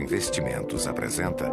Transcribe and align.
Investimentos 0.00 0.86
apresenta 0.86 1.50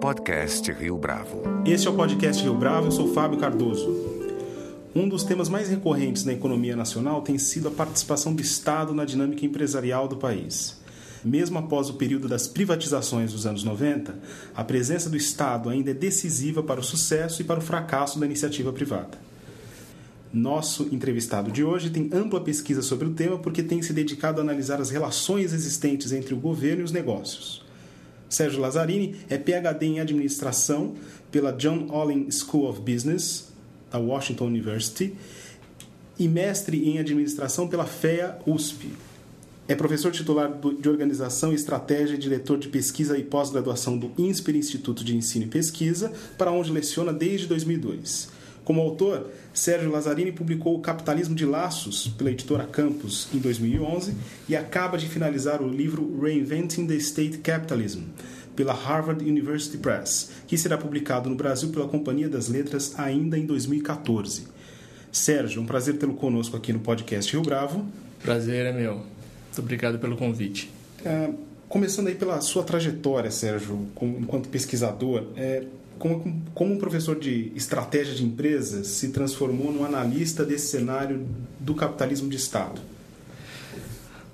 Podcast 0.00 0.72
Rio 0.72 0.96
Bravo. 0.96 1.42
Este 1.66 1.86
é 1.86 1.90
o 1.90 1.94
Podcast 1.94 2.42
Rio 2.42 2.54
Bravo, 2.54 2.86
eu 2.86 2.90
sou 2.90 3.12
Fábio 3.12 3.38
Cardoso. 3.38 3.86
Um 4.94 5.06
dos 5.06 5.24
temas 5.24 5.50
mais 5.50 5.68
recorrentes 5.68 6.24
na 6.24 6.32
economia 6.32 6.74
nacional 6.74 7.20
tem 7.20 7.36
sido 7.36 7.68
a 7.68 7.70
participação 7.70 8.34
do 8.34 8.40
Estado 8.40 8.94
na 8.94 9.04
dinâmica 9.04 9.44
empresarial 9.44 10.08
do 10.08 10.16
país. 10.16 10.80
Mesmo 11.22 11.58
após 11.58 11.90
o 11.90 11.94
período 11.94 12.28
das 12.28 12.48
privatizações 12.48 13.30
dos 13.30 13.44
anos 13.44 13.62
90, 13.62 14.18
a 14.56 14.64
presença 14.64 15.10
do 15.10 15.16
Estado 15.18 15.68
ainda 15.68 15.90
é 15.90 15.94
decisiva 15.94 16.62
para 16.62 16.80
o 16.80 16.84
sucesso 16.84 17.42
e 17.42 17.44
para 17.44 17.58
o 17.58 17.62
fracasso 17.62 18.18
da 18.18 18.24
iniciativa 18.24 18.72
privada. 18.72 19.29
Nosso 20.32 20.88
entrevistado 20.92 21.50
de 21.50 21.64
hoje 21.64 21.90
tem 21.90 22.08
ampla 22.12 22.40
pesquisa 22.40 22.82
sobre 22.82 23.08
o 23.08 23.12
tema 23.12 23.36
porque 23.36 23.64
tem 23.64 23.82
se 23.82 23.92
dedicado 23.92 24.40
a 24.40 24.44
analisar 24.44 24.80
as 24.80 24.88
relações 24.88 25.52
existentes 25.52 26.12
entre 26.12 26.32
o 26.32 26.36
governo 26.36 26.82
e 26.82 26.84
os 26.84 26.92
negócios. 26.92 27.64
Sérgio 28.28 28.60
Lazzarini 28.60 29.16
é 29.28 29.36
PhD 29.36 29.86
em 29.86 29.98
administração 29.98 30.94
pela 31.32 31.50
John 31.50 31.88
Olin 31.90 32.30
School 32.30 32.70
of 32.70 32.80
Business, 32.80 33.48
da 33.90 33.98
Washington 33.98 34.46
University, 34.46 35.16
e 36.16 36.28
mestre 36.28 36.88
em 36.88 37.00
administração 37.00 37.66
pela 37.66 37.84
FEA 37.84 38.38
USP. 38.46 38.86
É 39.66 39.74
professor 39.74 40.12
titular 40.12 40.60
de 40.80 40.88
Organização 40.88 41.50
e 41.50 41.56
Estratégia 41.56 42.14
e 42.14 42.18
diretor 42.18 42.56
de 42.56 42.68
pesquisa 42.68 43.18
e 43.18 43.24
pós-graduação 43.24 43.98
do 43.98 44.12
INSPER 44.16 44.54
Instituto 44.54 45.02
de 45.02 45.16
Ensino 45.16 45.46
e 45.46 45.48
Pesquisa, 45.48 46.12
para 46.38 46.52
onde 46.52 46.70
leciona 46.70 47.12
desde 47.12 47.48
2002. 47.48 48.39
Como 48.70 48.82
autor, 48.82 49.32
Sérgio 49.52 49.90
Lazzarini 49.90 50.30
publicou 50.30 50.76
O 50.76 50.80
Capitalismo 50.80 51.34
de 51.34 51.44
Laços 51.44 52.06
pela 52.16 52.30
editora 52.30 52.62
Campus 52.62 53.26
em 53.34 53.38
2011 53.40 54.14
e 54.48 54.54
acaba 54.54 54.96
de 54.96 55.08
finalizar 55.08 55.60
o 55.60 55.68
livro 55.68 56.20
Reinventing 56.22 56.86
the 56.86 56.94
State 56.94 57.38
Capitalism 57.38 58.02
pela 58.54 58.72
Harvard 58.72 59.28
University 59.28 59.76
Press, 59.76 60.30
que 60.46 60.56
será 60.56 60.78
publicado 60.78 61.28
no 61.28 61.34
Brasil 61.34 61.70
pela 61.70 61.88
Companhia 61.88 62.28
das 62.28 62.48
Letras 62.48 62.96
ainda 62.96 63.36
em 63.36 63.44
2014. 63.44 64.46
Sérgio, 65.10 65.60
um 65.60 65.66
prazer 65.66 65.98
tê-lo 65.98 66.14
conosco 66.14 66.56
aqui 66.56 66.72
no 66.72 66.78
podcast 66.78 67.32
Rio 67.32 67.42
Bravo. 67.42 67.84
Prazer 68.22 68.66
é 68.66 68.72
meu. 68.72 68.98
Muito 68.98 69.58
obrigado 69.58 69.98
pelo 69.98 70.16
convite. 70.16 70.70
É, 71.04 71.28
começando 71.68 72.06
aí 72.06 72.14
pela 72.14 72.40
sua 72.40 72.62
trajetória, 72.62 73.32
Sérgio, 73.32 73.88
enquanto 74.00 74.48
pesquisador, 74.48 75.24
é, 75.36 75.64
como, 76.00 76.42
como 76.54 76.74
um 76.74 76.78
professor 76.78 77.16
de 77.18 77.52
estratégia 77.54 78.14
de 78.14 78.24
empresas 78.24 78.86
se 78.86 79.10
transformou 79.10 79.70
num 79.70 79.84
analista 79.84 80.44
desse 80.44 80.68
cenário 80.68 81.28
do 81.60 81.74
capitalismo 81.74 82.28
de 82.28 82.36
Estado? 82.36 82.80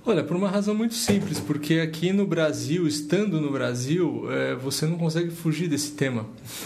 Olha, 0.04 0.22
por 0.22 0.36
uma 0.36 0.48
razão 0.48 0.72
muito 0.72 0.94
simples, 0.94 1.40
porque 1.40 1.80
aqui 1.80 2.12
no 2.12 2.24
Brasil, 2.24 2.86
estando 2.86 3.40
no 3.40 3.50
Brasil, 3.50 4.30
é, 4.30 4.54
você 4.54 4.86
não 4.86 4.96
consegue 4.96 5.30
fugir 5.30 5.68
desse 5.68 5.90
tema. 5.90 6.24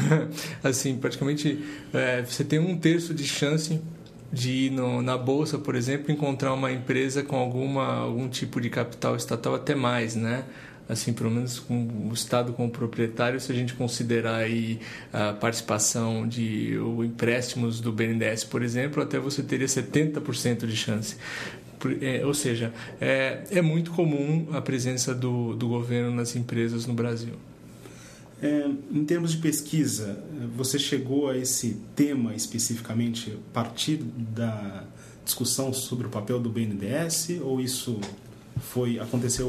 assim, 0.63 0.99
praticamente 0.99 1.65
é, 1.95 2.23
você 2.23 2.45
tem 2.45 2.59
um 2.59 2.77
terço 2.77 3.15
de 3.15 3.25
chance 3.25 3.81
de 4.31 4.67
ir 4.67 4.71
no, 4.71 5.01
na 5.01 5.17
bolsa, 5.17 5.57
por 5.57 5.75
exemplo, 5.75 6.13
encontrar 6.13 6.53
uma 6.53 6.71
empresa 6.71 7.23
com 7.23 7.37
alguma 7.37 8.01
algum 8.01 8.29
tipo 8.29 8.61
de 8.61 8.69
capital 8.69 9.17
estatal 9.17 9.55
até 9.55 9.75
mais, 9.75 10.15
né? 10.15 10.45
Assim, 10.89 11.13
pelo 11.13 11.31
menos 11.31 11.59
com 11.59 12.09
o 12.11 12.13
Estado 12.13 12.53
como 12.53 12.71
proprietário, 12.71 13.41
se 13.41 13.53
a 13.53 13.55
gente 13.55 13.75
considerar 13.75 14.37
aí 14.37 14.81
a 15.13 15.33
participação 15.33 16.27
de 16.27 16.77
ou 16.79 17.05
empréstimos 17.05 17.81
do 17.81 17.93
BNDES, 17.93 18.45
por 18.45 18.63
exemplo, 18.63 19.03
até 19.03 19.19
você 19.19 19.43
teria 19.43 19.67
70% 19.67 20.67
de 20.67 20.77
chance. 20.77 21.17
É, 22.01 22.27
ou 22.27 22.35
seja, 22.35 22.73
é, 23.01 23.45
é 23.51 23.63
muito 23.63 23.91
comum 23.93 24.49
a 24.53 24.61
presença 24.61 25.15
do, 25.15 25.55
do 25.57 25.69
governo 25.69 26.11
nas 26.15 26.37
empresas 26.37 26.87
no 26.87 26.93
Brasil. 26.93 27.35
É, 28.43 28.67
em 28.91 29.05
termos 29.05 29.33
de 29.33 29.39
pesquisa, 29.39 30.23
você 30.57 30.79
chegou 30.79 31.29
a 31.29 31.37
esse 31.37 31.77
tema 31.95 32.35
especificamente 32.35 33.33
a 33.33 33.53
partir 33.53 33.97
da 33.97 34.85
discussão 35.25 35.73
sobre 35.73 36.07
o 36.07 36.11
papel 36.11 36.41
do 36.41 36.49
BNDES 36.49 37.39
ou 37.43 37.61
isso 37.61 38.01
foi 38.61 38.99
aconteceu 38.99 39.49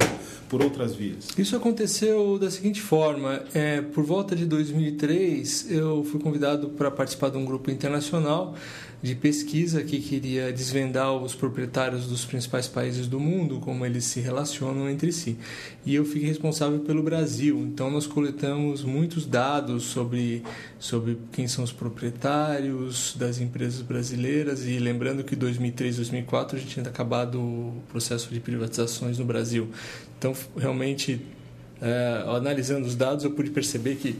por 0.50 0.62
outras 0.62 0.96
vias? 0.96 1.28
Isso 1.38 1.56
aconteceu 1.56 2.40
da 2.40 2.50
seguinte 2.50 2.82
forma: 2.82 3.44
é, 3.54 3.82
por 3.82 4.04
volta 4.04 4.36
de 4.36 4.46
2003, 4.46 5.72
eu 5.72 6.04
fui 6.04 6.20
convidado 6.20 6.70
para 6.70 6.90
participar 6.90 7.30
de 7.30 7.38
um 7.38 7.46
grupo 7.46 7.70
internacional 7.70 8.56
de 9.02 9.16
pesquisa 9.16 9.84
que 9.84 10.00
queria 10.00 10.54
desvendar 10.54 11.12
os 11.16 11.34
proprietários 11.34 12.06
dos 12.06 12.24
principais 12.24 12.68
países 12.68 13.08
do 13.08 13.20
mundo, 13.20 13.60
como 13.60 13.84
eles 13.84 14.04
se 14.06 14.20
relacionam 14.20 14.88
entre 14.88 15.12
si. 15.12 15.38
E 15.84 15.96
eu 15.96 16.06
fiquei 16.06 16.28
responsável 16.28 16.80
pelo 16.82 17.02
Brasil. 17.02 17.60
Então 17.62 17.90
nós 17.90 18.06
coletamos 18.06 18.84
muitos 18.84 19.26
dados 19.26 19.84
sobre 19.84 20.44
sobre 20.80 21.18
quem 21.32 21.48
são 21.48 21.64
os 21.64 21.72
proprietários 21.72 23.16
das 23.18 23.40
empresas 23.40 23.82
brasileiras 23.82 24.66
e 24.66 24.78
lembrando 24.78 25.24
que 25.24 25.36
2003, 25.36 25.96
2004 25.96 26.58
a 26.58 26.60
gente 26.60 26.72
tinha 26.72 26.88
acabado 26.88 27.40
o 27.40 27.82
processo 27.90 28.32
de 28.32 28.40
privatizações 28.40 29.18
no 29.18 29.26
Brasil. 29.26 29.70
Então 30.18 30.36
realmente 30.56 31.22
é, 31.82 32.24
analisando 32.28 32.86
os 32.86 32.96
dados 32.96 33.26
eu 33.26 33.32
pude 33.32 33.50
perceber 33.50 33.96
que 33.96 34.16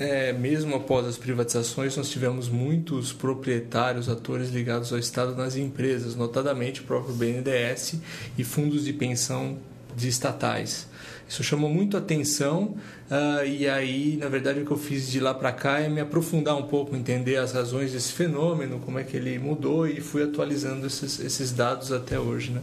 é, 0.00 0.32
mesmo 0.32 0.74
após 0.74 1.06
as 1.06 1.18
privatizações, 1.18 1.94
nós 1.94 2.08
tivemos 2.08 2.48
muitos 2.48 3.12
proprietários, 3.12 4.08
atores 4.08 4.48
ligados 4.48 4.90
ao 4.94 4.98
Estado 4.98 5.36
nas 5.36 5.56
empresas, 5.56 6.16
notadamente 6.16 6.80
o 6.80 6.84
próprio 6.84 7.14
BNDES 7.14 7.96
e 8.38 8.42
fundos 8.42 8.86
de 8.86 8.94
pensão 8.94 9.58
de 9.94 10.08
estatais. 10.08 10.88
Isso 11.28 11.44
chamou 11.44 11.68
muito 11.68 11.98
atenção 11.98 12.76
uh, 13.10 13.46
e 13.46 13.68
aí, 13.68 14.16
na 14.16 14.30
verdade, 14.30 14.60
o 14.60 14.64
que 14.64 14.70
eu 14.70 14.78
fiz 14.78 15.06
de 15.10 15.20
lá 15.20 15.34
para 15.34 15.52
cá 15.52 15.80
é 15.80 15.88
me 15.88 16.00
aprofundar 16.00 16.56
um 16.56 16.62
pouco, 16.62 16.96
entender 16.96 17.36
as 17.36 17.52
razões 17.52 17.92
desse 17.92 18.14
fenômeno, 18.14 18.80
como 18.80 18.98
é 18.98 19.04
que 19.04 19.18
ele 19.18 19.38
mudou 19.38 19.86
e 19.86 20.00
fui 20.00 20.22
atualizando 20.22 20.86
esses, 20.86 21.20
esses 21.20 21.52
dados 21.52 21.92
até 21.92 22.18
hoje. 22.18 22.52
Né? 22.52 22.62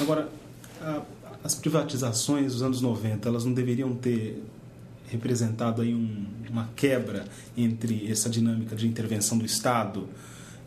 Agora, 0.00 0.30
a, 0.80 1.02
as 1.44 1.54
privatizações 1.54 2.54
dos 2.54 2.62
anos 2.62 2.80
90, 2.80 3.28
elas 3.28 3.44
não 3.44 3.52
deveriam 3.52 3.94
ter 3.94 4.42
representado 5.08 5.82
aí 5.82 5.94
um, 5.94 6.26
uma 6.50 6.68
quebra 6.74 7.24
entre 7.56 8.10
essa 8.10 8.28
dinâmica 8.28 8.74
de 8.74 8.86
intervenção 8.86 9.38
do 9.38 9.44
Estado 9.44 10.08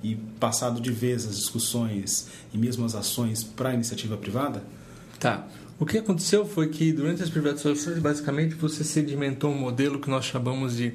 e 0.03 0.15
passado 0.39 0.79
de 0.79 0.91
vez 0.91 1.25
as 1.25 1.37
discussões 1.37 2.29
e 2.53 2.57
mesmo 2.57 2.85
as 2.85 2.95
ações 2.95 3.43
para 3.43 3.69
a 3.69 3.73
iniciativa 3.73 4.15
privada? 4.17 4.63
Tá. 5.19 5.47
O 5.79 5.85
que 5.85 5.97
aconteceu 5.97 6.45
foi 6.45 6.69
que 6.69 6.91
durante 6.91 7.21
as 7.21 7.29
privatizações, 7.29 7.99
basicamente, 7.99 8.55
você 8.55 8.83
sedimentou 8.83 9.51
um 9.51 9.57
modelo 9.57 9.99
que 9.99 10.09
nós 10.09 10.25
chamamos 10.25 10.75
de 10.75 10.93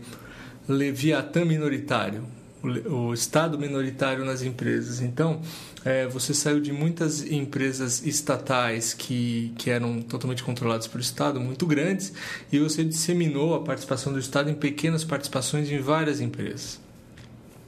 Leviatã 0.69 1.44
minoritário, 1.44 2.24
o 2.62 3.12
Estado 3.12 3.59
minoritário 3.59 4.24
nas 4.24 4.42
empresas. 4.42 5.00
Então, 5.00 5.41
é, 5.84 6.06
você 6.06 6.32
saiu 6.32 6.60
de 6.60 6.72
muitas 6.72 7.22
empresas 7.22 8.04
estatais 8.06 8.94
que, 8.94 9.53
que 9.59 9.70
eram 9.70 10.00
totalmente 10.00 10.43
controladas 10.43 10.87
pelo 10.87 11.00
Estado, 11.00 11.41
muito 11.41 11.66
grandes, 11.66 12.12
e 12.50 12.59
você 12.59 12.84
disseminou 12.84 13.54
a 13.54 13.62
participação 13.62 14.12
do 14.12 14.19
Estado 14.19 14.50
em 14.50 14.54
pequenas 14.54 15.04
participações 15.04 15.71
em 15.71 15.78
várias 15.78 16.21
empresas. 16.21 16.81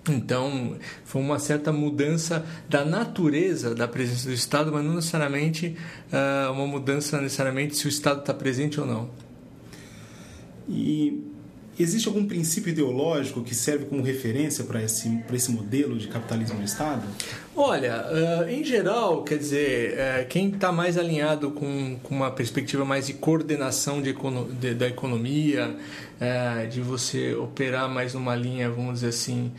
Então, 0.08 0.76
foi 1.04 1.22
uma 1.22 1.38
certa 1.38 1.72
mudança 1.72 2.44
da 2.69 2.84
natureza 2.84 3.74
da 3.74 3.88
presença 3.88 4.28
do 4.28 4.34
Estado, 4.34 4.70
mas 4.70 4.84
não 4.84 4.94
necessariamente 4.94 5.76
uh, 6.12 6.53
uma 6.53 6.66
mudança 6.66 7.20
necessariamente 7.20 7.74
se 7.74 7.86
o 7.86 7.88
Estado 7.88 8.20
está 8.20 8.34
presente 8.34 8.78
ou 8.78 8.86
não. 8.86 9.10
E 10.69 11.24
Existe 11.78 12.06
algum 12.06 12.24
princípio 12.24 12.70
ideológico 12.70 13.42
que 13.42 13.53
serve 13.53 13.86
como 13.86 14.00
referência 14.00 14.62
para 14.62 14.80
esse, 14.80 15.20
esse 15.32 15.50
modelo 15.50 15.98
de 15.98 16.06
capitalismo 16.06 16.58
de 16.58 16.66
Estado? 16.66 17.04
Olha, 17.56 18.04
uh, 18.10 18.48
em 18.50 18.65
geral, 18.65 19.22
quer 19.22 19.38
dizer, 19.38 19.95
uh, 19.95 20.27
quem 20.28 20.48
está 20.48 20.72
mais 20.72 20.98
alinhado 20.98 21.53
com, 21.53 21.97
uma 22.10 22.28
perspectiva 22.28 22.84
mais 22.84 23.06
de 23.06 23.12
coordenação 23.12 24.03
de, 24.03 24.12
de 24.59 24.74
da 24.74 24.89
economia, 24.89 25.71
uh, 25.71 26.68
de 26.68 26.80
você 26.80 27.33
operar 27.36 27.89
mais 27.89 28.12
numa 28.12 28.34
linha, 28.34 28.68
vamos 28.68 28.95
dizer 28.95 29.09
assim, 29.09 29.53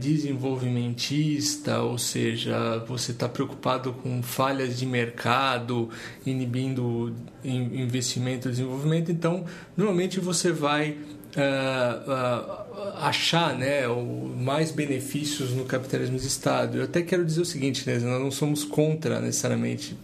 desenvolvimentista, 0.00 1.82
ou 1.82 1.98
seja, 1.98 2.82
você 2.88 3.12
está 3.12 3.28
preocupado 3.28 3.92
com 3.92 4.22
falhas 4.22 4.78
de 4.78 4.86
mercado, 4.86 5.90
inibindo 6.24 7.14
investimento 7.44 8.48
e 8.48 8.50
desenvolvimento, 8.50 9.12
então, 9.12 9.44
normalmente 9.76 10.18
você 10.20 10.50
vai 10.50 10.96
uh, 11.38 12.10
uh, 12.10 12.96
achar 12.98 13.56
né, 13.56 13.86
o, 13.88 14.02
mais 14.36 14.70
benefícios 14.70 15.52
no 15.52 15.64
capitalismo 15.64 16.18
de 16.18 16.26
Estado. 16.26 16.78
Eu 16.78 16.84
até 16.84 17.02
quero 17.02 17.24
dizer 17.24 17.40
o 17.40 17.44
seguinte, 17.44 17.88
né, 17.88 17.98
nós 17.98 18.20
não 18.20 18.30
somos 18.30 18.64
contra 18.64 19.20
necessariamente 19.20 19.96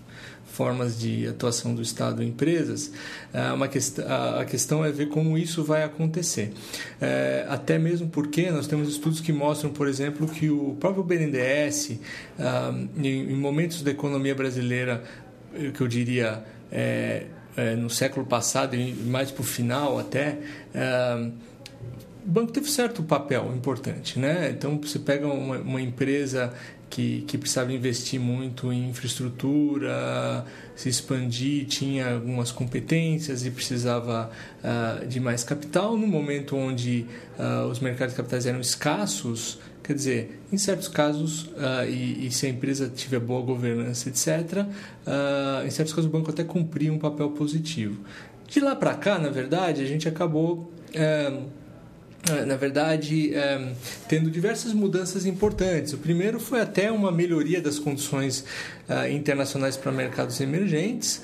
formas 0.44 0.96
de 1.00 1.26
atuação 1.26 1.74
do 1.74 1.82
Estado 1.82 2.22
em 2.22 2.28
empresas, 2.28 2.92
uma 3.56 3.66
quest 3.66 3.98
a 3.98 4.44
questão 4.44 4.84
é 4.84 4.92
ver 4.92 5.08
como 5.08 5.36
isso 5.36 5.64
vai 5.64 5.82
acontecer. 5.82 6.52
É, 7.00 7.44
até 7.48 7.76
mesmo 7.76 8.08
porque 8.08 8.52
nós 8.52 8.68
temos 8.68 8.88
estudos 8.88 9.20
que 9.20 9.32
mostram, 9.32 9.72
por 9.72 9.88
exemplo, 9.88 10.28
que 10.28 10.50
o 10.50 10.76
próprio 10.78 11.02
BNDES, 11.02 11.98
em 13.02 13.34
momentos 13.34 13.82
da 13.82 13.90
economia 13.90 14.32
brasileira, 14.32 15.02
que 15.74 15.80
eu 15.80 15.88
diria, 15.88 16.44
é, 16.70 16.74
é, 16.74 17.26
no 17.78 17.88
século 17.88 18.26
passado 18.26 18.74
e 18.74 18.92
mais 18.92 19.30
para 19.30 19.42
o 19.42 19.44
final 19.44 19.98
até, 19.98 20.38
é, 20.74 21.30
o 22.26 22.30
banco 22.30 22.52
teve 22.52 22.70
certo 22.70 23.02
papel 23.02 23.52
importante. 23.54 24.18
Né? 24.18 24.50
Então, 24.50 24.78
você 24.78 24.98
pega 24.98 25.26
uma, 25.26 25.58
uma 25.58 25.80
empresa 25.80 26.52
que, 26.88 27.22
que 27.26 27.36
precisava 27.36 27.72
investir 27.72 28.18
muito 28.20 28.72
em 28.72 28.88
infraestrutura, 28.88 30.44
se 30.74 30.88
expandir, 30.88 31.66
tinha 31.66 32.14
algumas 32.14 32.50
competências 32.50 33.44
e 33.44 33.50
precisava 33.50 34.30
uh, 34.62 35.06
de 35.06 35.20
mais 35.20 35.44
capital. 35.44 35.96
No 35.96 36.06
momento 36.06 36.56
onde 36.56 37.06
uh, 37.38 37.66
os 37.66 37.80
mercados 37.80 38.14
de 38.14 38.16
capitais 38.16 38.46
eram 38.46 38.60
escassos, 38.60 39.58
quer 39.84 39.92
dizer, 39.92 40.40
em 40.50 40.56
certos 40.58 40.88
casos, 40.88 41.44
uh, 41.44 41.86
e, 41.86 42.26
e, 42.26 42.30
se 42.32 42.46
a 42.46 42.48
empresa 42.48 42.90
tiver 42.92 43.20
boa 43.20 43.42
governança, 43.42 44.08
etc., 44.08 44.66
em 45.64 45.70
certos 45.70 45.94
casos 45.94 46.08
o 46.08 46.12
banco 46.12 46.30
até 46.30 46.42
cumpria 46.42 46.92
um 46.92 46.98
papel 46.98 47.30
positivo. 47.30 48.00
De 48.48 48.60
lá 48.60 48.74
para 48.74 48.94
cá, 48.94 49.18
na 49.18 49.28
verdade, 49.28 49.82
a 49.82 49.86
gente 49.86 50.08
acabou. 50.08 50.72
É, 52.30 52.42
na 52.46 52.56
verdade, 52.56 53.34
é, 53.34 53.74
tendo 54.08 54.30
diversas 54.30 54.72
mudanças 54.72 55.26
importantes. 55.26 55.92
O 55.92 55.98
primeiro 55.98 56.40
foi 56.40 56.58
até 56.58 56.90
uma 56.90 57.12
melhoria 57.12 57.60
das 57.60 57.78
condições 57.78 58.46
é, 58.88 59.12
internacionais 59.12 59.76
para 59.76 59.92
mercados 59.92 60.40
emergentes, 60.40 61.20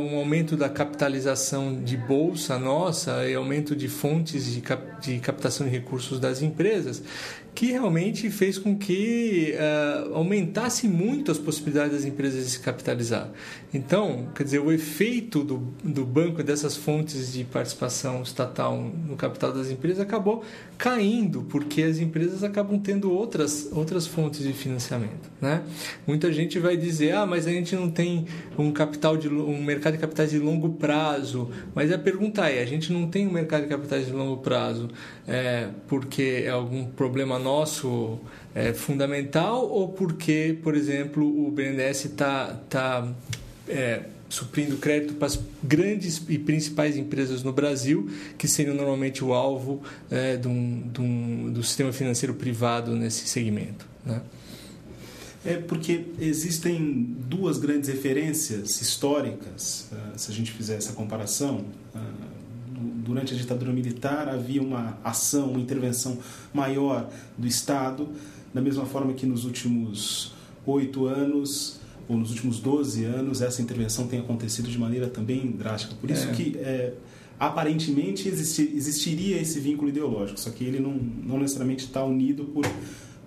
um 0.00 0.16
aumento 0.16 0.56
da 0.56 0.68
capitalização 0.68 1.82
de 1.82 1.96
bolsa 1.96 2.58
nossa 2.58 3.28
e 3.28 3.34
aumento 3.34 3.76
de 3.76 3.88
fontes 3.88 4.46
de, 4.46 4.62
de 5.00 5.18
captação 5.20 5.66
de 5.66 5.72
recursos 5.72 6.18
das 6.18 6.40
empresas, 6.40 7.02
que 7.58 7.72
realmente 7.72 8.30
fez 8.30 8.56
com 8.56 8.78
que 8.78 9.52
uh, 9.56 10.14
aumentasse 10.14 10.86
muito 10.86 11.32
as 11.32 11.38
possibilidades 11.38 11.92
das 11.92 12.04
empresas 12.04 12.44
de 12.44 12.50
se 12.52 12.60
capitalizar. 12.60 13.32
Então, 13.74 14.28
quer 14.32 14.44
dizer, 14.44 14.60
o 14.60 14.70
efeito 14.70 15.42
do, 15.42 15.56
do 15.82 16.04
banco 16.04 16.40
dessas 16.44 16.76
fontes 16.76 17.32
de 17.32 17.42
participação 17.42 18.22
estatal 18.22 18.76
no 18.76 19.16
capital 19.16 19.52
das 19.52 19.72
empresas 19.72 19.98
acabou 19.98 20.44
caindo, 20.78 21.42
porque 21.50 21.82
as 21.82 21.98
empresas 21.98 22.44
acabam 22.44 22.78
tendo 22.78 23.10
outras, 23.10 23.68
outras 23.72 24.06
fontes 24.06 24.44
de 24.44 24.52
financiamento. 24.52 25.28
Né? 25.40 25.60
Muita 26.06 26.32
gente 26.32 26.60
vai 26.60 26.76
dizer, 26.76 27.12
ah, 27.16 27.26
mas 27.26 27.44
a 27.48 27.50
gente 27.50 27.74
não 27.74 27.90
tem 27.90 28.24
um 28.56 28.70
capital 28.70 29.16
de 29.16 29.28
um 29.28 29.57
mercado 29.62 29.94
de 29.94 29.98
capitais 29.98 30.30
de 30.30 30.38
longo 30.38 30.70
prazo. 30.70 31.50
Mas 31.74 31.92
a 31.92 31.98
pergunta 31.98 32.48
é, 32.48 32.62
a 32.62 32.66
gente 32.66 32.92
não 32.92 33.08
tem 33.08 33.26
um 33.26 33.32
mercado 33.32 33.62
de 33.62 33.68
capitais 33.68 34.06
de 34.06 34.12
longo 34.12 34.38
prazo 34.38 34.88
é, 35.26 35.68
porque 35.86 36.42
é 36.44 36.50
algum 36.50 36.84
problema 36.84 37.38
nosso 37.38 38.18
é, 38.54 38.72
fundamental 38.72 39.68
ou 39.68 39.88
porque, 39.88 40.58
por 40.62 40.74
exemplo, 40.74 41.24
o 41.24 41.50
BNDES 41.50 42.06
está 42.06 42.60
tá, 42.68 43.08
é, 43.68 44.02
suprindo 44.28 44.76
crédito 44.76 45.14
para 45.14 45.26
as 45.26 45.40
grandes 45.62 46.22
e 46.28 46.38
principais 46.38 46.96
empresas 46.96 47.42
no 47.42 47.52
Brasil, 47.52 48.10
que 48.36 48.46
seriam 48.46 48.74
normalmente 48.74 49.24
o 49.24 49.32
alvo 49.32 49.82
é, 50.10 50.36
de 50.36 50.48
um, 50.48 50.88
de 50.92 51.00
um, 51.00 51.52
do 51.52 51.62
sistema 51.62 51.92
financeiro 51.92 52.34
privado 52.34 52.94
nesse 52.94 53.26
segmento. 53.26 53.86
Né? 54.04 54.20
É 55.44 55.54
porque 55.56 56.06
existem 56.20 57.16
duas 57.28 57.58
grandes 57.58 57.88
referências 57.88 58.80
históricas, 58.80 59.88
uh, 59.92 60.18
se 60.18 60.30
a 60.30 60.34
gente 60.34 60.50
fizer 60.52 60.76
essa 60.76 60.92
comparação. 60.92 61.64
Uh, 61.94 62.38
durante 63.08 63.34
a 63.34 63.36
ditadura 63.36 63.72
militar 63.72 64.28
havia 64.28 64.62
uma 64.62 64.98
ação, 65.02 65.50
uma 65.50 65.60
intervenção 65.60 66.18
maior 66.52 67.10
do 67.36 67.46
Estado, 67.46 68.08
da 68.52 68.60
mesma 68.60 68.84
forma 68.84 69.12
que 69.14 69.26
nos 69.26 69.44
últimos 69.44 70.32
oito 70.66 71.06
anos 71.06 71.80
ou 72.08 72.16
nos 72.16 72.30
últimos 72.30 72.58
12 72.58 73.04
anos, 73.04 73.42
essa 73.42 73.60
intervenção 73.60 74.06
tem 74.06 74.18
acontecido 74.18 74.68
de 74.68 74.78
maneira 74.78 75.08
também 75.08 75.50
drástica. 75.50 75.94
Por 76.00 76.10
isso 76.10 76.28
é. 76.28 76.32
que, 76.32 76.56
é, 76.56 76.94
aparentemente, 77.38 78.28
existir, 78.28 78.72
existiria 78.74 79.40
esse 79.40 79.60
vínculo 79.60 79.90
ideológico, 79.90 80.40
só 80.40 80.50
que 80.50 80.64
ele 80.64 80.80
não, 80.80 80.92
não 80.92 81.38
necessariamente 81.38 81.84
está 81.84 82.02
unido 82.02 82.44
por 82.46 82.64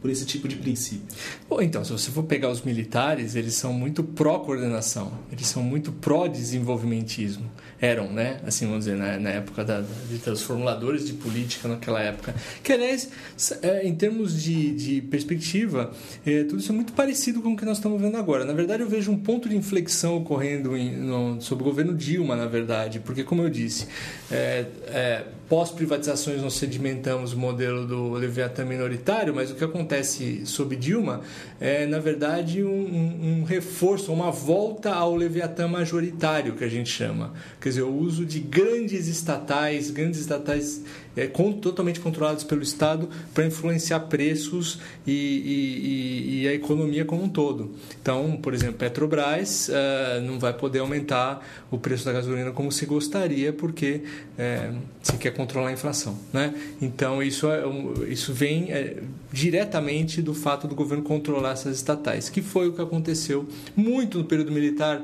por 0.01 0.09
esse 0.09 0.25
tipo 0.25 0.47
de 0.47 0.55
princípio. 0.55 1.05
Bom, 1.47 1.61
então, 1.61 1.85
se 1.85 1.91
você 1.91 2.09
for 2.09 2.23
pegar 2.23 2.49
os 2.49 2.63
militares, 2.63 3.35
eles 3.35 3.53
são 3.53 3.71
muito 3.71 4.03
pró-coordenação, 4.03 5.11
eles 5.31 5.45
são 5.45 5.61
muito 5.61 5.91
pró-desenvolvimentismo. 5.91 7.49
Eram, 7.79 8.11
né? 8.11 8.39
Assim, 8.45 8.65
vamos 8.65 8.85
dizer, 8.85 8.97
na, 8.97 9.19
na 9.19 9.29
época 9.29 9.63
da, 9.63 9.83
dos 10.25 10.41
formuladores 10.41 11.05
de 11.05 11.13
política 11.13 11.67
naquela 11.67 12.01
época. 12.01 12.33
Que, 12.63 12.73
aliás, 12.73 13.09
é, 13.61 13.85
em 13.87 13.95
termos 13.95 14.41
de, 14.41 14.71
de 14.71 15.01
perspectiva, 15.01 15.91
é, 16.25 16.43
tudo 16.43 16.59
isso 16.59 16.71
é 16.71 16.75
muito 16.75 16.93
parecido 16.93 17.41
com 17.41 17.53
o 17.53 17.57
que 17.57 17.65
nós 17.65 17.77
estamos 17.77 18.01
vendo 18.01 18.17
agora. 18.17 18.43
Na 18.45 18.53
verdade, 18.53 18.81
eu 18.83 18.89
vejo 18.89 19.11
um 19.11 19.17
ponto 19.17 19.47
de 19.47 19.55
inflexão 19.55 20.17
ocorrendo 20.17 20.75
em, 20.75 20.95
no, 20.95 21.41
sob 21.41 21.61
o 21.61 21.65
governo 21.65 21.93
Dilma, 21.95 22.35
na 22.35 22.45
verdade, 22.45 22.99
porque, 22.99 23.23
como 23.23 23.43
eu 23.43 23.49
disse, 23.49 23.87
é, 24.31 24.65
é 24.87 25.25
pós-privatizações 25.51 26.41
nós 26.41 26.53
sedimentamos 26.53 27.33
o 27.33 27.37
modelo 27.37 27.85
do 27.85 28.13
Leviatã 28.13 28.63
minoritário, 28.63 29.35
mas 29.35 29.51
o 29.51 29.55
que 29.55 29.65
acontece 29.65 30.45
sob 30.45 30.77
Dilma 30.77 31.23
é, 31.59 31.85
na 31.85 31.99
verdade, 31.99 32.63
um, 32.63 32.69
um, 32.69 33.41
um 33.41 33.43
reforço, 33.43 34.13
uma 34.13 34.31
volta 34.31 34.93
ao 34.93 35.13
Leviatã 35.13 35.67
majoritário, 35.67 36.55
que 36.55 36.63
a 36.63 36.69
gente 36.69 36.89
chama. 36.89 37.33
Quer 37.59 37.67
dizer, 37.67 37.81
o 37.81 37.93
uso 37.93 38.25
de 38.25 38.39
grandes 38.39 39.09
estatais, 39.09 39.91
grandes 39.91 40.21
estatais 40.21 40.85
é, 41.15 41.27
com, 41.27 41.51
totalmente 41.51 41.99
controlados 41.99 42.43
pelo 42.43 42.61
Estado 42.61 43.09
para 43.33 43.45
influenciar 43.45 43.99
preços 44.01 44.79
e, 45.05 45.11
e, 45.11 46.41
e, 46.43 46.47
a 46.47 46.53
economia 46.53 47.03
como 47.03 47.23
um 47.23 47.29
todo. 47.29 47.71
Então, 48.01 48.37
por 48.41 48.53
exemplo, 48.53 48.75
Petrobras 48.75 49.69
uh, 49.69 50.21
não 50.21 50.39
vai 50.39 50.53
poder 50.53 50.79
aumentar 50.79 51.45
o 51.69 51.77
preço 51.77 52.05
da 52.05 52.13
gasolina 52.13 52.51
como 52.51 52.71
se 52.71 52.85
gostaria, 52.85 53.51
porque 53.51 54.03
é, 54.37 54.71
se 55.01 55.17
quer 55.17 55.31
controlar 55.41 55.69
a 55.69 55.71
inflação. 55.71 56.17
Né? 56.31 56.53
Então, 56.81 57.21
isso, 57.21 57.49
é, 57.49 57.63
isso 58.07 58.31
vem 58.31 58.71
é, 58.71 58.97
diretamente 59.31 60.21
do 60.21 60.33
fato 60.33 60.67
do 60.67 60.75
governo 60.75 61.03
controlar 61.03 61.51
essas 61.51 61.77
estatais, 61.77 62.29
que 62.29 62.41
foi 62.41 62.69
o 62.69 62.73
que 62.73 62.81
aconteceu 62.81 63.47
muito 63.75 64.19
no 64.19 64.25
período 64.25 64.51
militar 64.51 65.01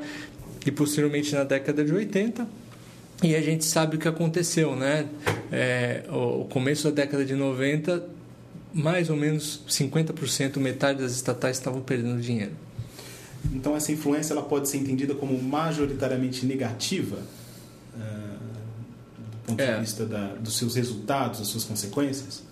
e 0.65 0.71
posteriormente 0.71 1.33
na 1.33 1.43
década 1.43 1.83
de 1.83 1.93
80 1.93 2.47
e 3.23 3.35
a 3.35 3.41
gente 3.41 3.65
sabe 3.65 3.95
o 3.95 3.99
que 3.99 4.07
aconteceu, 4.07 4.75
né? 4.75 5.07
É, 5.51 6.03
o 6.07 6.45
começo 6.45 6.83
da 6.83 6.91
década 6.91 7.25
de 7.25 7.33
90, 7.33 8.05
mais 8.71 9.09
ou 9.09 9.17
menos 9.17 9.61
50%, 9.67 10.57
metade 10.57 11.01
das 11.01 11.13
estatais 11.13 11.57
estavam 11.57 11.81
perdendo 11.81 12.21
dinheiro. 12.21 12.51
Então 13.51 13.75
essa 13.75 13.91
influência 13.91 14.33
ela 14.33 14.43
pode 14.43 14.69
ser 14.69 14.77
entendida 14.77 15.15
como 15.15 15.41
majoritariamente 15.41 16.45
negativa 16.45 17.17
ponto 19.47 19.61
é. 19.61 19.73
de 19.75 19.81
vista 19.81 20.05
da, 20.05 20.35
dos 20.35 20.57
seus 20.57 20.75
resultados, 20.75 21.39
das 21.39 21.47
suas 21.47 21.63
consequências? 21.63 22.43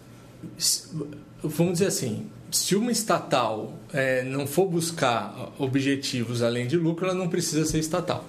Vamos 1.44 1.74
dizer 1.74 1.88
assim, 1.88 2.28
se 2.52 2.76
uma 2.76 2.92
estatal 2.92 3.74
é, 3.92 4.24
não 4.24 4.48
for 4.48 4.68
buscar 4.68 5.52
objetivos 5.60 6.42
além 6.42 6.68
de 6.68 6.78
lucro, 6.78 7.06
ela 7.06 7.14
não 7.14 7.28
precisa 7.28 7.66
ser 7.66 7.80
estatal. 7.80 8.26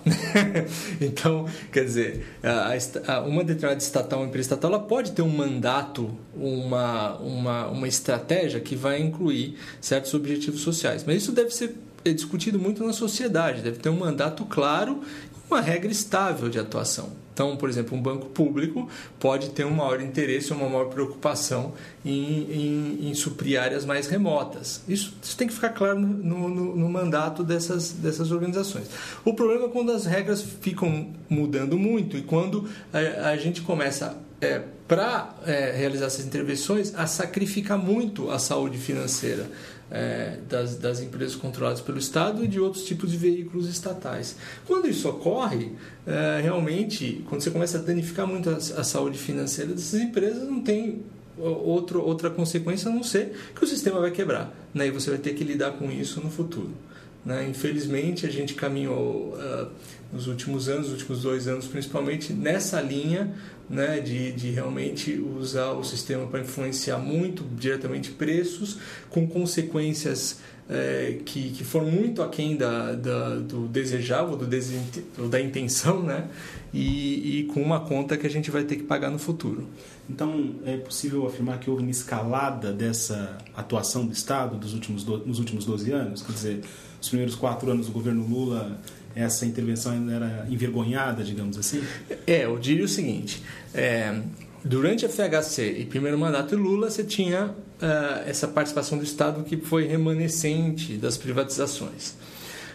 então, 1.00 1.46
quer 1.70 1.84
dizer, 1.84 2.26
a, 2.42 2.72
a, 3.12 3.20
uma 3.20 3.44
determinada 3.44 3.80
estatal, 3.80 4.20
uma 4.20 4.28
empresa 4.28 4.46
estatal, 4.46 4.72
ela 4.72 4.82
pode 4.82 5.12
ter 5.12 5.22
um 5.22 5.28
mandato, 5.28 6.10
uma, 6.34 7.16
uma, 7.18 7.66
uma 7.68 7.88
estratégia 7.88 8.60
que 8.60 8.74
vai 8.74 9.00
incluir 9.00 9.56
certos 9.80 10.12
objetivos 10.12 10.60
sociais. 10.60 11.04
Mas 11.06 11.22
isso 11.22 11.32
deve 11.32 11.50
ser 11.50 11.76
discutido 12.04 12.58
muito 12.58 12.84
na 12.84 12.92
sociedade, 12.92 13.62
deve 13.62 13.78
ter 13.78 13.88
um 13.88 13.98
mandato 13.98 14.44
claro 14.44 15.02
e 15.32 15.50
uma 15.50 15.60
regra 15.60 15.90
estável 15.90 16.48
de 16.48 16.58
atuação. 16.58 17.25
Então, 17.36 17.54
por 17.54 17.68
exemplo, 17.68 17.94
um 17.94 18.00
banco 18.00 18.30
público 18.30 18.88
pode 19.20 19.50
ter 19.50 19.66
um 19.66 19.70
maior 19.70 20.00
interesse 20.00 20.54
ou 20.54 20.58
uma 20.58 20.70
maior 20.70 20.86
preocupação 20.86 21.74
em, 22.02 23.02
em, 23.02 23.10
em 23.10 23.14
suprir 23.14 23.60
áreas 23.60 23.84
mais 23.84 24.06
remotas. 24.06 24.80
Isso, 24.88 25.12
isso, 25.22 25.36
tem 25.36 25.46
que 25.46 25.52
ficar 25.52 25.68
claro 25.68 26.00
no, 26.00 26.48
no, 26.48 26.76
no, 26.76 26.88
mandato 26.88 27.44
dessas, 27.44 27.92
dessas 27.92 28.32
organizações. 28.32 28.86
O 29.22 29.34
problema 29.34 29.66
é 29.66 29.68
quando 29.68 29.92
as 29.92 30.06
regras 30.06 30.40
ficam 30.62 31.10
mudando 31.28 31.76
muito 31.76 32.16
e 32.16 32.22
quando 32.22 32.66
a, 32.90 33.28
a 33.28 33.36
gente 33.36 33.60
começa 33.60 34.16
é, 34.40 34.62
para 34.88 35.34
é, 35.44 35.72
realizar 35.72 36.06
essas 36.06 36.24
intervenções 36.24 36.94
a 36.94 37.06
sacrificar 37.06 37.76
muito 37.76 38.30
a 38.30 38.38
saúde 38.38 38.78
financeira 38.78 39.46
é, 39.90 40.38
das, 40.48 40.76
das 40.76 41.00
empresas 41.00 41.36
controladas 41.36 41.80
pelo 41.80 41.98
Estado 41.98 42.44
e 42.44 42.48
de 42.48 42.58
outros 42.58 42.84
tipos 42.84 43.10
de 43.10 43.16
veículos 43.16 43.68
estatais. 43.68 44.36
Quando 44.66 44.88
isso 44.88 45.08
ocorre, 45.08 45.72
é, 46.06 46.40
realmente, 46.42 47.24
quando 47.28 47.40
você 47.40 47.50
começa 47.50 47.78
a 47.78 47.80
danificar 47.80 48.26
muito 48.26 48.50
a, 48.50 48.56
a 48.56 48.84
saúde 48.84 49.18
financeira 49.18 49.72
dessas 49.72 50.00
empresas, 50.00 50.48
não 50.48 50.60
tem 50.60 51.02
outro, 51.38 52.02
outra 52.02 52.30
consequência 52.30 52.90
a 52.90 52.94
não 52.94 53.02
ser 53.02 53.36
que 53.54 53.62
o 53.62 53.66
sistema 53.66 54.00
vai 54.00 54.10
quebrar. 54.10 54.52
Né? 54.72 54.88
E 54.88 54.90
você 54.90 55.10
vai 55.10 55.18
ter 55.18 55.34
que 55.34 55.44
lidar 55.44 55.72
com 55.72 55.90
isso 55.90 56.20
no 56.20 56.30
futuro. 56.30 56.70
Né? 57.24 57.48
Infelizmente, 57.48 58.24
a 58.24 58.30
gente 58.30 58.54
caminhou 58.54 59.34
uh, 59.34 59.68
nos 60.12 60.26
últimos 60.26 60.68
anos, 60.68 60.88
nos 60.88 61.00
últimos 61.00 61.22
dois 61.22 61.48
anos 61.48 61.66
principalmente, 61.66 62.32
nessa 62.32 62.80
linha 62.80 63.34
né, 63.68 64.00
de, 64.00 64.32
de 64.32 64.50
realmente 64.50 65.18
usar 65.18 65.72
o 65.72 65.82
sistema 65.82 66.26
para 66.26 66.40
influenciar 66.40 66.98
muito 66.98 67.44
diretamente 67.56 68.10
preços, 68.12 68.78
com 69.10 69.26
consequências 69.26 70.38
é, 70.68 71.18
que, 71.24 71.50
que 71.50 71.64
foram 71.64 71.90
muito 71.90 72.22
aquém 72.22 72.56
da, 72.56 72.92
da, 72.92 73.36
do 73.36 73.68
desejável, 73.68 74.36
do 74.36 74.46
desint, 74.46 74.98
da 75.30 75.40
intenção, 75.40 76.02
né? 76.02 76.28
E, 76.74 77.40
e, 77.40 77.44
com 77.44 77.62
uma 77.62 77.80
conta 77.80 78.16
que 78.16 78.26
a 78.26 78.30
gente 78.30 78.50
vai 78.50 78.64
ter 78.64 78.76
que 78.76 78.82
pagar 78.82 79.10
no 79.10 79.18
futuro. 79.18 79.66
Então, 80.10 80.56
é 80.64 80.76
possível 80.76 81.26
afirmar 81.26 81.58
que 81.58 81.70
houve 81.70 81.82
uma 81.82 81.90
escalada 81.90 82.72
dessa 82.72 83.38
atuação 83.56 84.06
do 84.06 84.12
Estado 84.12 84.56
dos 84.56 84.74
últimos 84.74 85.04
do, 85.04 85.18
nos 85.18 85.38
últimos 85.38 85.64
12 85.64 85.90
anos? 85.92 86.22
Quer 86.22 86.32
dizer, 86.32 86.60
os 87.00 87.08
primeiros 87.08 87.34
quatro 87.34 87.70
anos 87.70 87.86
do 87.86 87.92
governo 87.92 88.26
Lula, 88.26 88.78
essa 89.16 89.46
intervenção 89.46 89.92
ainda 89.92 90.12
era 90.12 90.46
envergonhada, 90.50 91.24
digamos 91.24 91.56
assim? 91.56 91.82
É, 92.26 92.44
eu 92.44 92.58
diria 92.58 92.84
o 92.84 92.88
seguinte: 92.88 93.42
é, 93.74 94.20
durante 94.62 95.06
a 95.06 95.08
FHC 95.08 95.78
e 95.78 95.86
primeiro 95.86 96.18
mandato 96.18 96.50
de 96.50 96.56
Lula, 96.56 96.90
você 96.90 97.02
tinha 97.02 97.46
uh, 97.46 98.28
essa 98.28 98.46
participação 98.46 98.98
do 98.98 99.04
Estado 99.04 99.42
que 99.42 99.56
foi 99.56 99.86
remanescente 99.86 100.96
das 100.96 101.16
privatizações. 101.16 102.14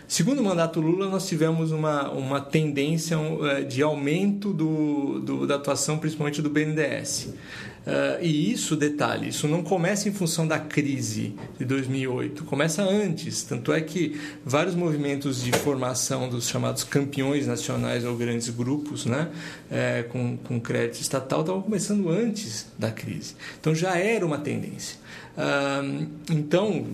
Segundo 0.07 0.43
mandato 0.43 0.81
Lula, 0.81 1.07
nós 1.07 1.25
tivemos 1.25 1.71
uma, 1.71 2.09
uma 2.11 2.41
tendência 2.41 3.17
uh, 3.17 3.63
de 3.63 3.81
aumento 3.81 4.51
do, 4.51 5.19
do, 5.19 5.47
da 5.47 5.55
atuação, 5.55 5.97
principalmente 5.97 6.41
do 6.41 6.49
BNDES. 6.49 7.33
Uh, 7.81 8.21
e 8.21 8.51
isso, 8.51 8.75
detalhe, 8.75 9.29
isso 9.29 9.47
não 9.47 9.63
começa 9.63 10.07
em 10.07 10.13
função 10.13 10.47
da 10.47 10.59
crise 10.59 11.35
de 11.57 11.65
2008, 11.65 12.43
começa 12.43 12.83
antes. 12.83 13.41
Tanto 13.41 13.73
é 13.73 13.81
que 13.81 14.21
vários 14.45 14.75
movimentos 14.75 15.43
de 15.43 15.51
formação 15.51 16.29
dos 16.29 16.47
chamados 16.47 16.83
campeões 16.83 17.47
nacionais 17.47 18.05
ou 18.05 18.15
grandes 18.15 18.49
grupos 18.49 19.05
né, 19.05 19.29
é, 19.71 20.03
com, 20.03 20.37
com 20.37 20.59
crédito 20.59 21.01
estatal 21.01 21.41
estavam 21.41 21.61
começando 21.61 22.07
antes 22.09 22.67
da 22.77 22.91
crise. 22.91 23.35
Então 23.59 23.73
já 23.73 23.97
era 23.97 24.23
uma 24.23 24.37
tendência. 24.37 24.97
Uh, 25.35 26.07
então, 26.29 26.85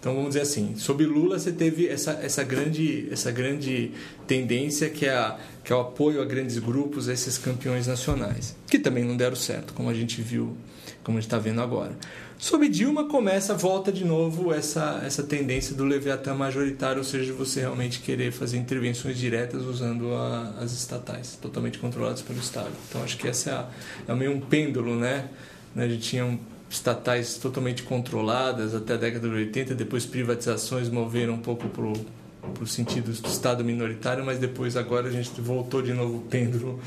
então 0.00 0.14
vamos 0.14 0.30
dizer 0.30 0.40
assim, 0.40 0.76
sob 0.76 1.04
Lula 1.04 1.38
você 1.38 1.52
teve 1.52 1.86
essa, 1.86 2.12
essa, 2.22 2.42
grande, 2.42 3.06
essa 3.12 3.30
grande 3.30 3.92
tendência 4.26 4.88
que 4.88 5.04
é, 5.04 5.14
a, 5.14 5.38
que 5.62 5.70
é 5.70 5.76
o 5.76 5.80
apoio 5.80 6.22
a 6.22 6.24
grandes 6.24 6.58
grupos, 6.58 7.06
a 7.06 7.12
esses 7.12 7.36
campeões 7.36 7.86
nacionais, 7.86 8.56
que 8.66 8.78
também 8.78 9.04
não 9.04 9.14
deram 9.14 9.36
certo, 9.36 9.74
como 9.74 9.90
a 9.90 9.94
gente 9.94 10.22
viu, 10.22 10.56
como 11.04 11.18
a 11.18 11.20
gente 11.20 11.28
está 11.28 11.38
vendo 11.38 11.60
agora. 11.60 11.94
Sob 12.38 12.66
Dilma 12.70 13.04
começa, 13.04 13.52
volta 13.52 13.92
de 13.92 14.02
novo 14.02 14.54
essa, 14.54 15.02
essa 15.04 15.22
tendência 15.22 15.76
do 15.76 15.84
Leviatã 15.84 16.32
majoritário, 16.32 16.96
ou 16.96 17.04
seja, 17.04 17.34
você 17.34 17.60
realmente 17.60 18.00
querer 18.00 18.32
fazer 18.32 18.56
intervenções 18.56 19.18
diretas 19.18 19.62
usando 19.64 20.14
a, 20.14 20.54
as 20.58 20.72
estatais, 20.72 21.38
totalmente 21.42 21.78
controladas 21.78 22.22
pelo 22.22 22.38
Estado. 22.38 22.72
Então 22.88 23.02
acho 23.02 23.18
que 23.18 23.28
essa 23.28 23.50
é, 23.50 23.52
a, 23.52 23.68
é 24.08 24.14
meio 24.14 24.32
um 24.32 24.40
pêndulo, 24.40 24.96
né? 24.96 25.28
A 25.76 25.86
gente 25.86 26.00
tinha 26.00 26.24
um 26.24 26.38
estatais 26.70 27.36
totalmente 27.36 27.82
controladas 27.82 28.76
até 28.76 28.94
a 28.94 28.96
década 28.96 29.28
de 29.28 29.34
80, 29.34 29.74
depois 29.74 30.06
privatizações 30.06 30.88
moveram 30.88 31.34
um 31.34 31.38
pouco 31.40 31.68
para 31.68 32.62
o 32.62 32.66
sentido 32.66 33.12
do 33.12 33.28
Estado 33.28 33.64
minoritário, 33.64 34.24
mas 34.24 34.38
depois 34.38 34.76
agora 34.76 35.08
a 35.08 35.10
gente 35.10 35.28
voltou 35.40 35.82
de 35.82 35.92
novo 35.92 36.18
o 36.18 36.20
pêndulo 36.20 36.80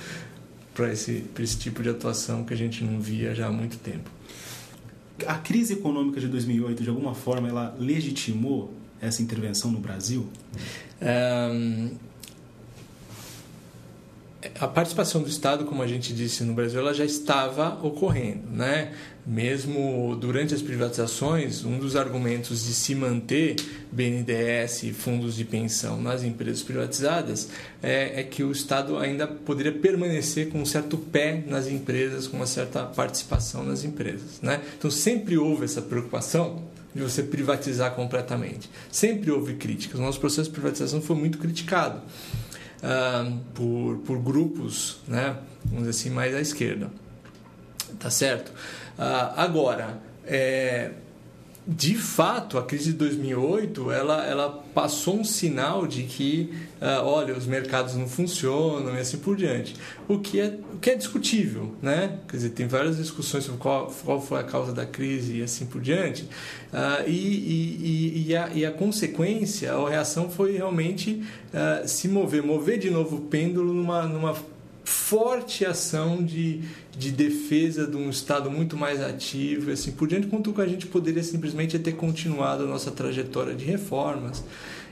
para 0.74 0.92
esse, 0.92 1.26
esse 1.38 1.58
tipo 1.60 1.84
de 1.84 1.90
atuação 1.90 2.46
que 2.46 2.54
a 2.54 2.58
gente 2.58 2.82
não 2.82 3.00
via 3.00 3.36
já 3.36 3.48
há 3.48 3.52
muito 3.52 3.78
tempo. 3.78 4.10
A 5.28 5.36
crise 5.36 5.74
econômica 5.74 6.20
de 6.20 6.28
2008, 6.28 6.82
de 6.82 6.90
alguma 6.90 7.14
forma, 7.14 7.50
ela 7.50 7.76
legitimou 7.78 8.74
essa 9.02 9.22
intervenção 9.22 9.70
no 9.70 9.80
Brasil? 9.80 10.28
Um 11.02 11.92
a 14.60 14.68
participação 14.68 15.22
do 15.22 15.30
Estado, 15.30 15.66
como 15.66 15.82
a 15.82 15.88
gente 15.88 16.14
disse 16.14 16.44
no 16.44 16.54
Brasil, 16.54 16.80
ela 16.80 16.94
já 16.94 17.06
estava 17.06 17.80
ocorrendo, 17.86 18.50
né? 18.52 18.94
Mesmo 19.26 20.16
durante 20.20 20.54
as 20.54 20.62
privatizações, 20.62 21.64
um 21.64 21.80
dos 21.80 21.96
argumentos 21.96 22.66
de 22.66 22.74
se 22.74 22.94
manter 22.94 23.56
BNDES 23.92 24.84
e 24.84 24.92
fundos 24.92 25.36
de 25.36 25.46
pensão 25.46 26.02
nas 26.02 26.24
empresas 26.24 26.62
privatizadas 26.62 27.50
é, 27.82 28.20
é, 28.20 28.24
que 28.24 28.44
o 28.44 28.52
Estado 28.52 28.98
ainda 28.98 29.26
poderia 29.26 29.72
permanecer 29.72 30.50
com 30.50 30.62
um 30.62 30.66
certo 30.66 30.98
pé 30.98 31.42
nas 31.48 31.68
empresas, 31.68 32.28
com 32.28 32.38
uma 32.38 32.48
certa 32.48 32.84
participação 32.84 33.64
nas 33.64 33.84
empresas, 33.84 34.42
né? 34.42 34.62
Então 34.78 34.92
sempre 34.92 35.38
houve 35.38 35.64
essa 35.64 35.82
preocupação 35.82 36.64
de 36.94 37.02
você 37.02 37.24
privatizar 37.24 37.96
completamente. 37.96 38.70
Sempre 38.92 39.32
houve 39.32 39.56
críticas. 39.56 40.00
O 40.00 40.04
nosso 40.04 40.20
processo 40.20 40.50
de 40.50 40.54
privatização 40.54 41.02
foi 41.02 41.16
muito 41.16 41.38
criticado 41.38 42.02
uh, 42.84 43.40
por, 43.56 43.98
por 44.00 44.20
grupos, 44.20 45.00
né, 45.08 45.38
vamos 45.66 45.88
dizer 45.88 45.90
assim, 45.90 46.10
mais 46.10 46.36
à 46.36 46.42
esquerda. 46.42 46.92
Tá 48.00 48.10
certo? 48.10 48.50
Uh, 48.50 49.34
agora, 49.38 49.98
é, 50.26 50.92
de 51.66 51.96
fato, 51.96 52.58
a 52.58 52.64
crise 52.64 52.92
de 52.92 52.98
2008 52.98 53.90
ela, 53.90 54.26
ela 54.26 54.64
passou 54.74 55.18
um 55.18 55.24
sinal 55.24 55.88
de 55.88 56.04
que, 56.04 56.54
uh, 56.82 57.06
olha, 57.06 57.34
os 57.34 57.46
mercados 57.46 57.96
não 57.96 58.06
funcionam 58.06 58.94
e 58.96 59.00
assim 59.00 59.18
por 59.18 59.38
diante. 59.38 59.74
O 60.06 60.20
que 60.20 60.42
é, 60.42 60.60
o 60.74 60.78
que 60.78 60.90
é 60.90 60.96
discutível, 60.96 61.74
né? 61.82 62.20
Quer 62.28 62.36
dizer, 62.36 62.50
tem 62.50 62.68
várias 62.68 62.98
discussões 62.98 63.46
sobre 63.46 63.62
qual, 63.62 63.88
qual 64.04 64.22
foi 64.22 64.42
a 64.42 64.44
causa 64.44 64.74
da 64.74 64.86
crise 64.86 65.38
e 65.38 65.44
assim 65.44 65.66
por 65.66 65.80
diante. 65.80 66.24
Uh, 66.24 67.08
e, 67.08 67.14
e, 67.14 68.26
e, 68.28 68.36
a, 68.36 68.50
e 68.54 68.66
a 68.66 68.72
consequência, 68.72 69.72
a 69.72 69.90
reação 69.90 70.30
foi 70.30 70.58
realmente 70.58 71.24
uh, 71.54 71.88
se 71.88 72.10
mover, 72.10 72.44
mover 72.44 72.78
de 72.78 72.90
novo 72.90 73.16
o 73.16 73.22
pêndulo 73.22 73.74
numa, 73.74 74.04
numa 74.04 74.36
forte 74.84 75.66
ação 75.66 76.24
de, 76.24 76.62
de 76.98 77.12
defesa 77.12 77.88
de 77.88 77.96
um 77.96 78.10
Estado 78.10 78.52
muito 78.52 78.76
mais 78.76 79.02
ativo 79.02 79.70
e 79.70 79.74
assim 79.74 79.92
por 79.92 80.08
diante, 80.08 80.28
quanto 80.28 80.54
que 80.54 80.62
a 80.62 80.68
gente 80.68 80.88
poderia 80.88 81.24
simplesmente 81.24 81.78
ter 81.80 81.94
continuado 81.94 82.64
a 82.64 82.68
nossa 82.68 82.92
trajetória 82.92 83.56
de 83.56 83.66
reformas 83.66 84.44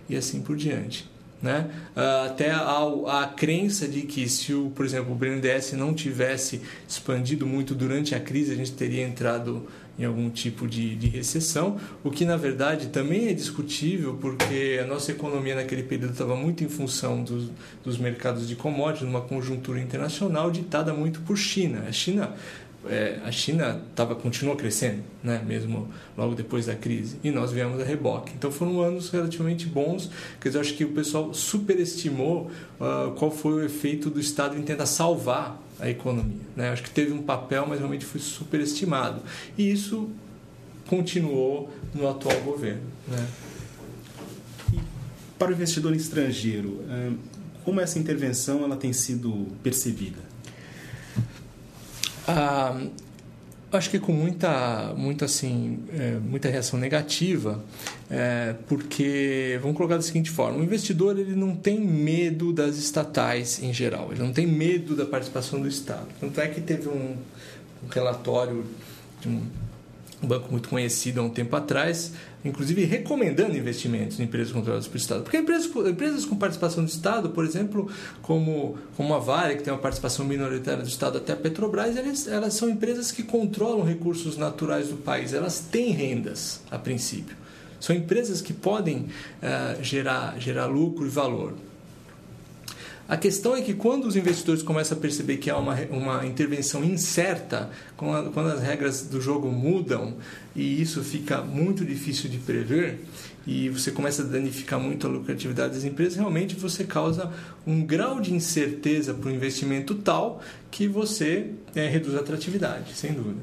e 0.09 0.15
assim 0.15 0.41
por 0.41 0.55
diante. 0.55 1.09
Né? 1.41 1.71
Ah, 1.95 2.25
até 2.27 2.51
a, 2.51 3.23
a 3.23 3.27
crença 3.27 3.87
de 3.87 4.03
que 4.03 4.29
se, 4.29 4.53
o, 4.53 4.69
por 4.69 4.85
exemplo, 4.85 5.11
o 5.11 5.15
BNDES 5.15 5.73
não 5.73 5.91
tivesse 5.91 6.61
expandido 6.87 7.47
muito 7.47 7.73
durante 7.73 8.13
a 8.13 8.19
crise, 8.19 8.51
a 8.51 8.55
gente 8.55 8.73
teria 8.73 9.03
entrado 9.03 9.67
em 9.99 10.05
algum 10.05 10.29
tipo 10.29 10.67
de, 10.67 10.95
de 10.95 11.07
recessão, 11.07 11.77
o 12.03 12.09
que 12.09 12.25
na 12.25 12.37
verdade 12.37 12.87
também 12.87 13.27
é 13.27 13.33
discutível 13.33 14.17
porque 14.19 14.79
a 14.81 14.85
nossa 14.85 15.11
economia 15.11 15.55
naquele 15.55 15.83
período 15.83 16.13
estava 16.13 16.35
muito 16.35 16.63
em 16.63 16.69
função 16.69 17.23
dos, 17.23 17.49
dos 17.83 17.97
mercados 17.97 18.47
de 18.47 18.55
commodities, 18.55 19.07
numa 19.07 19.21
conjuntura 19.21 19.79
internacional 19.79 20.49
ditada 20.49 20.93
muito 20.93 21.21
por 21.21 21.37
China. 21.37 21.85
A 21.87 21.91
China 21.91 22.33
é, 22.85 23.19
a 23.23 23.31
China 23.31 23.79
tava, 23.95 24.15
continuou 24.15 24.55
crescendo, 24.55 25.03
né? 25.23 25.41
mesmo 25.45 25.89
logo 26.17 26.33
depois 26.33 26.65
da 26.65 26.75
crise, 26.75 27.17
e 27.23 27.29
nós 27.29 27.51
viemos 27.51 27.79
a 27.79 27.83
reboque. 27.83 28.33
Então 28.35 28.51
foram 28.51 28.81
anos 28.81 29.09
relativamente 29.09 29.67
bons, 29.67 30.09
quer 30.39 30.49
dizer, 30.49 30.57
eu 30.57 30.61
acho 30.61 30.73
que 30.73 30.83
o 30.83 30.89
pessoal 30.89 31.33
superestimou 31.33 32.49
uh, 32.79 33.11
qual 33.11 33.29
foi 33.29 33.53
o 33.53 33.63
efeito 33.63 34.09
do 34.09 34.19
Estado 34.19 34.57
em 34.57 34.63
tentar 34.63 34.87
salvar 34.87 35.61
a 35.81 35.89
economia. 35.89 36.45
Né? 36.55 36.69
Acho 36.69 36.83
que 36.83 36.91
teve 36.91 37.11
um 37.11 37.23
papel, 37.23 37.65
mas 37.67 37.79
realmente 37.79 38.05
foi 38.05 38.21
superestimado. 38.21 39.21
E 39.57 39.69
isso 39.69 40.09
continuou 40.87 41.73
no 41.93 42.07
atual 42.07 42.39
governo. 42.41 42.83
Né? 43.07 43.27
E 44.73 44.79
para 45.37 45.49
o 45.49 45.53
investidor 45.53 45.95
estrangeiro, 45.95 46.85
eh, 46.87 47.11
como 47.65 47.81
essa 47.81 47.97
intervenção 47.97 48.63
ela 48.63 48.77
tem 48.77 48.93
sido 48.93 49.47
percebida? 49.63 50.19
Ah, 52.27 52.79
acho 53.71 53.89
que 53.89 53.99
com 53.99 54.11
muita, 54.11 54.93
muita, 54.95 55.25
assim, 55.25 55.79
é, 55.93 56.17
muita 56.19 56.49
reação 56.49 56.79
negativa, 56.79 57.63
é, 58.09 58.55
porque 58.67 59.57
vamos 59.61 59.77
colocar 59.77 59.95
da 59.95 60.01
seguinte 60.01 60.29
forma: 60.29 60.59
o 60.59 60.63
investidor 60.63 61.17
ele 61.17 61.35
não 61.35 61.55
tem 61.55 61.79
medo 61.79 62.51
das 62.51 62.77
estatais 62.77 63.61
em 63.61 63.73
geral, 63.73 64.09
ele 64.11 64.21
não 64.21 64.33
tem 64.33 64.45
medo 64.45 64.95
da 64.95 65.05
participação 65.05 65.61
do 65.61 65.67
Estado. 65.67 66.07
Tanto 66.19 66.39
é 66.41 66.47
que 66.47 66.61
teve 66.61 66.89
um, 66.89 67.15
um 67.83 67.87
relatório 67.89 68.65
de 69.21 69.29
um 69.29 69.41
um 70.21 70.27
banco 70.27 70.51
muito 70.51 70.69
conhecido 70.69 71.19
há 71.19 71.23
um 71.23 71.29
tempo 71.29 71.55
atrás, 71.55 72.13
inclusive 72.45 72.83
recomendando 72.85 73.57
investimentos 73.57 74.19
em 74.19 74.23
empresas 74.23 74.53
controladas 74.53 74.87
pelo 74.87 74.99
Estado. 74.99 75.23
Porque 75.23 75.37
empresas, 75.37 75.69
empresas 75.87 76.25
com 76.25 76.35
participação 76.35 76.83
do 76.83 76.89
Estado, 76.89 77.29
por 77.29 77.43
exemplo, 77.43 77.89
como, 78.21 78.77
como 78.95 79.13
a 79.13 79.19
Vale, 79.19 79.55
que 79.55 79.63
tem 79.63 79.73
uma 79.73 79.79
participação 79.79 80.25
minoritária 80.25 80.83
do 80.83 80.89
Estado, 80.89 81.17
até 81.17 81.33
a 81.33 81.35
Petrobras, 81.35 81.97
elas, 81.97 82.27
elas 82.27 82.53
são 82.53 82.69
empresas 82.69 83.11
que 83.11 83.23
controlam 83.23 83.83
recursos 83.83 84.37
naturais 84.37 84.89
do 84.89 84.97
país, 84.97 85.33
elas 85.33 85.59
têm 85.59 85.91
rendas, 85.91 86.61
a 86.69 86.77
princípio. 86.77 87.35
São 87.79 87.95
empresas 87.95 88.41
que 88.41 88.53
podem 88.53 89.07
uh, 89.41 89.83
gerar, 89.83 90.39
gerar 90.39 90.67
lucro 90.67 91.05
e 91.05 91.09
valor. 91.09 91.55
A 93.11 93.17
questão 93.17 93.57
é 93.57 93.61
que 93.61 93.73
quando 93.73 94.05
os 94.05 94.15
investidores 94.15 94.63
começam 94.63 94.97
a 94.97 95.01
perceber 95.01 95.35
que 95.35 95.49
há 95.49 95.57
uma, 95.57 95.75
uma 95.89 96.25
intervenção 96.25 96.81
incerta, 96.81 97.69
quando, 97.97 98.31
quando 98.31 98.47
as 98.47 98.61
regras 98.61 99.01
do 99.01 99.19
jogo 99.19 99.51
mudam 99.51 100.15
e 100.55 100.81
isso 100.81 101.03
fica 101.03 101.41
muito 101.41 101.83
difícil 101.83 102.29
de 102.29 102.37
prever, 102.37 103.01
e 103.45 103.67
você 103.67 103.91
começa 103.91 104.21
a 104.21 104.25
danificar 104.25 104.79
muito 104.79 105.07
a 105.07 105.09
lucratividade 105.09 105.73
das 105.73 105.83
empresas, 105.83 106.15
realmente 106.15 106.55
você 106.55 106.85
causa 106.85 107.29
um 107.67 107.85
grau 107.85 108.21
de 108.21 108.33
incerteza 108.33 109.13
para 109.13 109.29
o 109.29 109.33
investimento 109.33 109.93
tal 109.95 110.41
que 110.71 110.87
você 110.87 111.51
é, 111.75 111.89
reduz 111.89 112.15
a 112.15 112.19
atratividade, 112.21 112.93
sem 112.93 113.11
dúvida. 113.11 113.41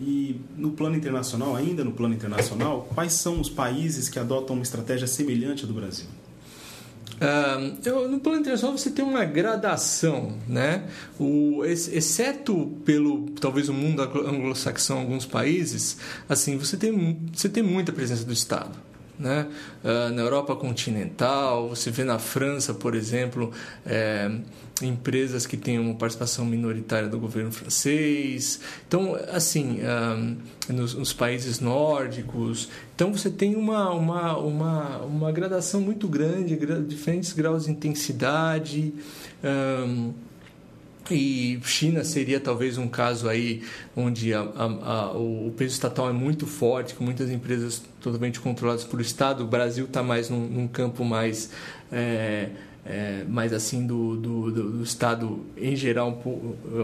E 0.00 0.40
no 0.56 0.70
plano 0.70 0.96
internacional, 0.96 1.54
ainda 1.54 1.84
no 1.84 1.92
plano 1.92 2.14
internacional, 2.14 2.88
quais 2.94 3.12
são 3.12 3.42
os 3.42 3.50
países 3.50 4.08
que 4.08 4.18
adotam 4.18 4.56
uma 4.56 4.62
estratégia 4.62 5.06
semelhante 5.06 5.64
à 5.64 5.66
do 5.66 5.74
Brasil? 5.74 6.06
Uh, 7.20 8.08
no 8.08 8.20
plano 8.20 8.40
internacional 8.40 8.76
você 8.76 8.90
tem 8.90 9.04
uma 9.04 9.24
gradação, 9.24 10.36
né? 10.46 10.84
O, 11.18 11.64
exceto 11.64 12.78
pelo 12.84 13.30
talvez 13.40 13.68
o 13.68 13.74
mundo 13.74 14.02
anglo-saxão, 14.02 14.98
alguns 14.98 15.26
países, 15.26 15.98
assim 16.28 16.56
você 16.56 16.76
tem 16.76 17.18
você 17.32 17.48
tem 17.48 17.62
muita 17.62 17.92
presença 17.92 18.24
do 18.24 18.32
Estado. 18.32 18.87
Né? 19.18 19.48
Uh, 19.82 20.14
na 20.14 20.22
Europa 20.22 20.54
continental, 20.54 21.70
você 21.70 21.90
vê 21.90 22.04
na 22.04 22.20
França, 22.20 22.72
por 22.72 22.94
exemplo, 22.94 23.50
é, 23.84 24.30
empresas 24.80 25.44
que 25.44 25.56
têm 25.56 25.78
uma 25.78 25.94
participação 25.94 26.44
minoritária 26.44 27.08
do 27.08 27.18
governo 27.18 27.50
francês. 27.50 28.60
Então, 28.86 29.18
assim, 29.32 29.80
um, 29.82 30.36
nos, 30.72 30.94
nos, 30.94 31.12
países 31.12 31.58
nórdicos. 31.58 32.68
Então, 32.94 33.12
você 33.12 33.28
tem 33.28 33.56
uma, 33.56 33.90
uma, 33.92 34.38
uma, 34.38 34.98
uma 34.98 35.32
gradação 35.32 35.80
muito 35.80 36.06
grande, 36.06 36.56
diferentes 36.86 37.32
graus 37.32 37.64
de 37.64 37.72
intensidade. 37.72 38.94
Um, 39.42 40.12
e 41.14 41.60
China 41.64 42.04
seria 42.04 42.40
talvez 42.40 42.78
um 42.78 42.88
caso 42.88 43.28
aí 43.28 43.62
onde 43.96 44.32
a, 44.34 44.40
a, 44.40 44.64
a, 44.64 45.12
o 45.12 45.52
peso 45.56 45.74
estatal 45.74 46.08
é 46.08 46.12
muito 46.12 46.46
forte, 46.46 46.94
com 46.94 47.04
muitas 47.04 47.30
empresas 47.30 47.82
totalmente 48.00 48.40
controladas 48.40 48.84
por 48.84 49.00
Estado. 49.00 49.44
O 49.44 49.46
Brasil 49.46 49.86
está 49.86 50.02
mais 50.02 50.28
num, 50.30 50.46
num, 50.46 50.68
campo 50.68 51.04
mais 51.04 51.50
é, 51.90 52.50
é, 52.88 53.24
mais 53.28 53.52
assim 53.52 53.86
do, 53.86 54.16
do, 54.16 54.50
do, 54.50 54.82
Estado 54.82 55.44
em 55.56 55.76
geral, 55.76 56.22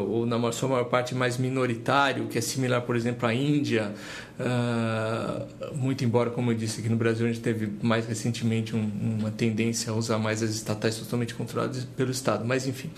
ou 0.06 0.26
na 0.26 0.52
sua 0.52 0.68
maior 0.68 0.84
parte 0.84 1.14
mais 1.14 1.38
minoritário, 1.38 2.26
que 2.26 2.36
é 2.36 2.40
similar, 2.40 2.82
por 2.82 2.94
exemplo, 2.94 3.26
à 3.26 3.32
Índia. 3.32 3.94
Uh, 4.36 5.76
muito 5.76 6.04
embora, 6.04 6.28
como 6.28 6.50
eu 6.50 6.56
disse, 6.56 6.80
aqui 6.80 6.88
no 6.88 6.96
Brasil 6.96 7.24
a 7.24 7.28
gente 7.28 7.40
teve 7.40 7.70
mais 7.80 8.04
recentemente 8.06 8.74
um, 8.74 8.90
uma 9.20 9.30
tendência 9.30 9.92
a 9.92 9.94
usar 9.94 10.18
mais 10.18 10.42
as 10.42 10.50
estatais 10.50 10.96
totalmente 10.96 11.34
controladas 11.34 11.84
pelo 11.96 12.10
Estado. 12.10 12.44
Mas, 12.44 12.66
enfim. 12.66 12.90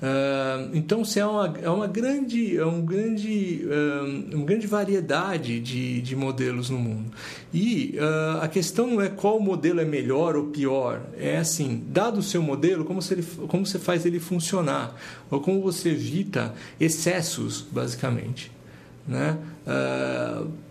Uh, 0.00 0.70
então, 0.72 1.04
se 1.04 1.18
é 1.18 1.26
uma, 1.26 1.54
é 1.60 1.68
uma 1.68 1.88
grande, 1.88 2.56
é 2.56 2.64
um 2.64 2.80
grande, 2.80 3.62
uh, 3.64 4.36
uma 4.36 4.44
grande 4.44 4.68
variedade 4.68 5.58
de, 5.58 6.00
de 6.00 6.14
modelos 6.14 6.70
no 6.70 6.78
mundo. 6.78 7.10
E 7.52 7.98
uh, 7.98 8.40
a 8.40 8.46
questão 8.46 8.86
não 8.86 9.02
é 9.02 9.08
qual 9.08 9.40
modelo 9.40 9.80
é 9.80 9.84
melhor 9.84 10.36
ou 10.36 10.46
pior, 10.46 11.02
é 11.18 11.38
assim, 11.38 11.82
dado 11.88 12.18
o 12.18 12.22
seu 12.22 12.40
modelo, 12.40 12.84
como, 12.84 13.02
se 13.02 13.14
ele, 13.14 13.26
como 13.48 13.66
você 13.66 13.80
faz 13.80 14.06
ele 14.06 14.20
funcionar, 14.20 14.94
ou 15.28 15.40
como 15.40 15.60
você 15.60 15.88
evita 15.88 16.54
excessos, 16.78 17.62
basicamente. 17.62 18.52
Né? 19.06 19.36
Uh, 19.66 20.67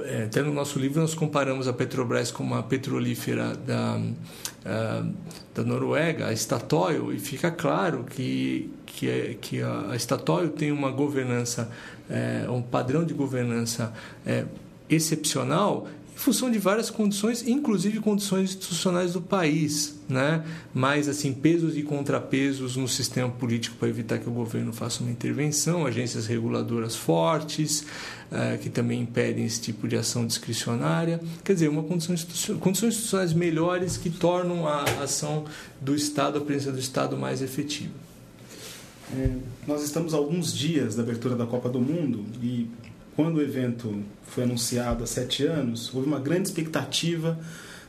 é, 0.00 0.24
até 0.24 0.42
no 0.42 0.52
nosso 0.52 0.78
livro 0.78 1.00
nós 1.00 1.14
comparamos 1.14 1.68
a 1.68 1.72
Petrobras 1.72 2.30
com 2.30 2.42
uma 2.42 2.62
petrolífera 2.62 3.54
da, 3.54 3.96
uh, 3.96 5.14
da 5.54 5.62
Noruega, 5.62 6.26
a 6.26 6.36
Statoil, 6.36 7.12
e 7.12 7.18
fica 7.18 7.50
claro 7.50 8.04
que, 8.04 8.70
que, 8.84 9.38
que 9.40 9.62
a 9.62 9.96
Statoil 9.98 10.50
tem 10.50 10.72
uma 10.72 10.90
governança, 10.90 11.70
é, 12.10 12.44
um 12.48 12.60
padrão 12.60 13.04
de 13.04 13.14
governança 13.14 13.92
é, 14.26 14.44
excepcional 14.90 15.86
em 16.14 16.18
função 16.18 16.50
de 16.50 16.58
várias 16.58 16.90
condições, 16.90 17.46
inclusive 17.46 17.98
condições 17.98 18.50
institucionais 18.50 19.12
do 19.12 19.20
país, 19.20 19.96
né? 20.08 20.44
Mas 20.72 21.08
assim 21.08 21.32
pesos 21.32 21.76
e 21.76 21.82
contrapesos 21.82 22.76
no 22.76 22.86
sistema 22.86 23.28
político 23.28 23.76
para 23.76 23.88
evitar 23.88 24.18
que 24.18 24.28
o 24.28 24.32
governo 24.32 24.72
faça 24.72 25.02
uma 25.02 25.10
intervenção, 25.10 25.84
agências 25.84 26.26
reguladoras 26.26 26.94
fortes 26.94 27.84
uh, 28.30 28.56
que 28.62 28.70
também 28.70 29.02
impedem 29.02 29.44
esse 29.44 29.60
tipo 29.60 29.88
de 29.88 29.96
ação 29.96 30.24
discricionária, 30.24 31.20
quer 31.42 31.54
dizer, 31.54 31.68
uma 31.68 31.82
condição 31.82 32.14
institucional, 32.14 32.62
condições 32.62 32.94
institucionais 32.94 33.32
melhores 33.32 33.96
que 33.96 34.08
tornam 34.08 34.68
a 34.68 34.84
ação 35.02 35.44
do 35.80 35.96
Estado, 35.96 36.38
a 36.38 36.40
presença 36.40 36.72
do 36.72 36.80
Estado 36.80 37.16
mais 37.16 37.42
efetiva. 37.42 37.92
É, 39.12 39.30
nós 39.66 39.82
estamos 39.82 40.14
a 40.14 40.16
alguns 40.16 40.54
dias 40.54 40.94
da 40.94 41.02
abertura 41.02 41.36
da 41.36 41.44
Copa 41.44 41.68
do 41.68 41.80
Mundo 41.80 42.24
e 42.42 42.68
quando 43.16 43.36
o 43.36 43.42
evento 43.42 44.02
foi 44.26 44.44
anunciado 44.44 45.04
há 45.04 45.06
sete 45.06 45.44
anos, 45.44 45.92
houve 45.94 46.06
uma 46.06 46.18
grande 46.18 46.48
expectativa 46.48 47.38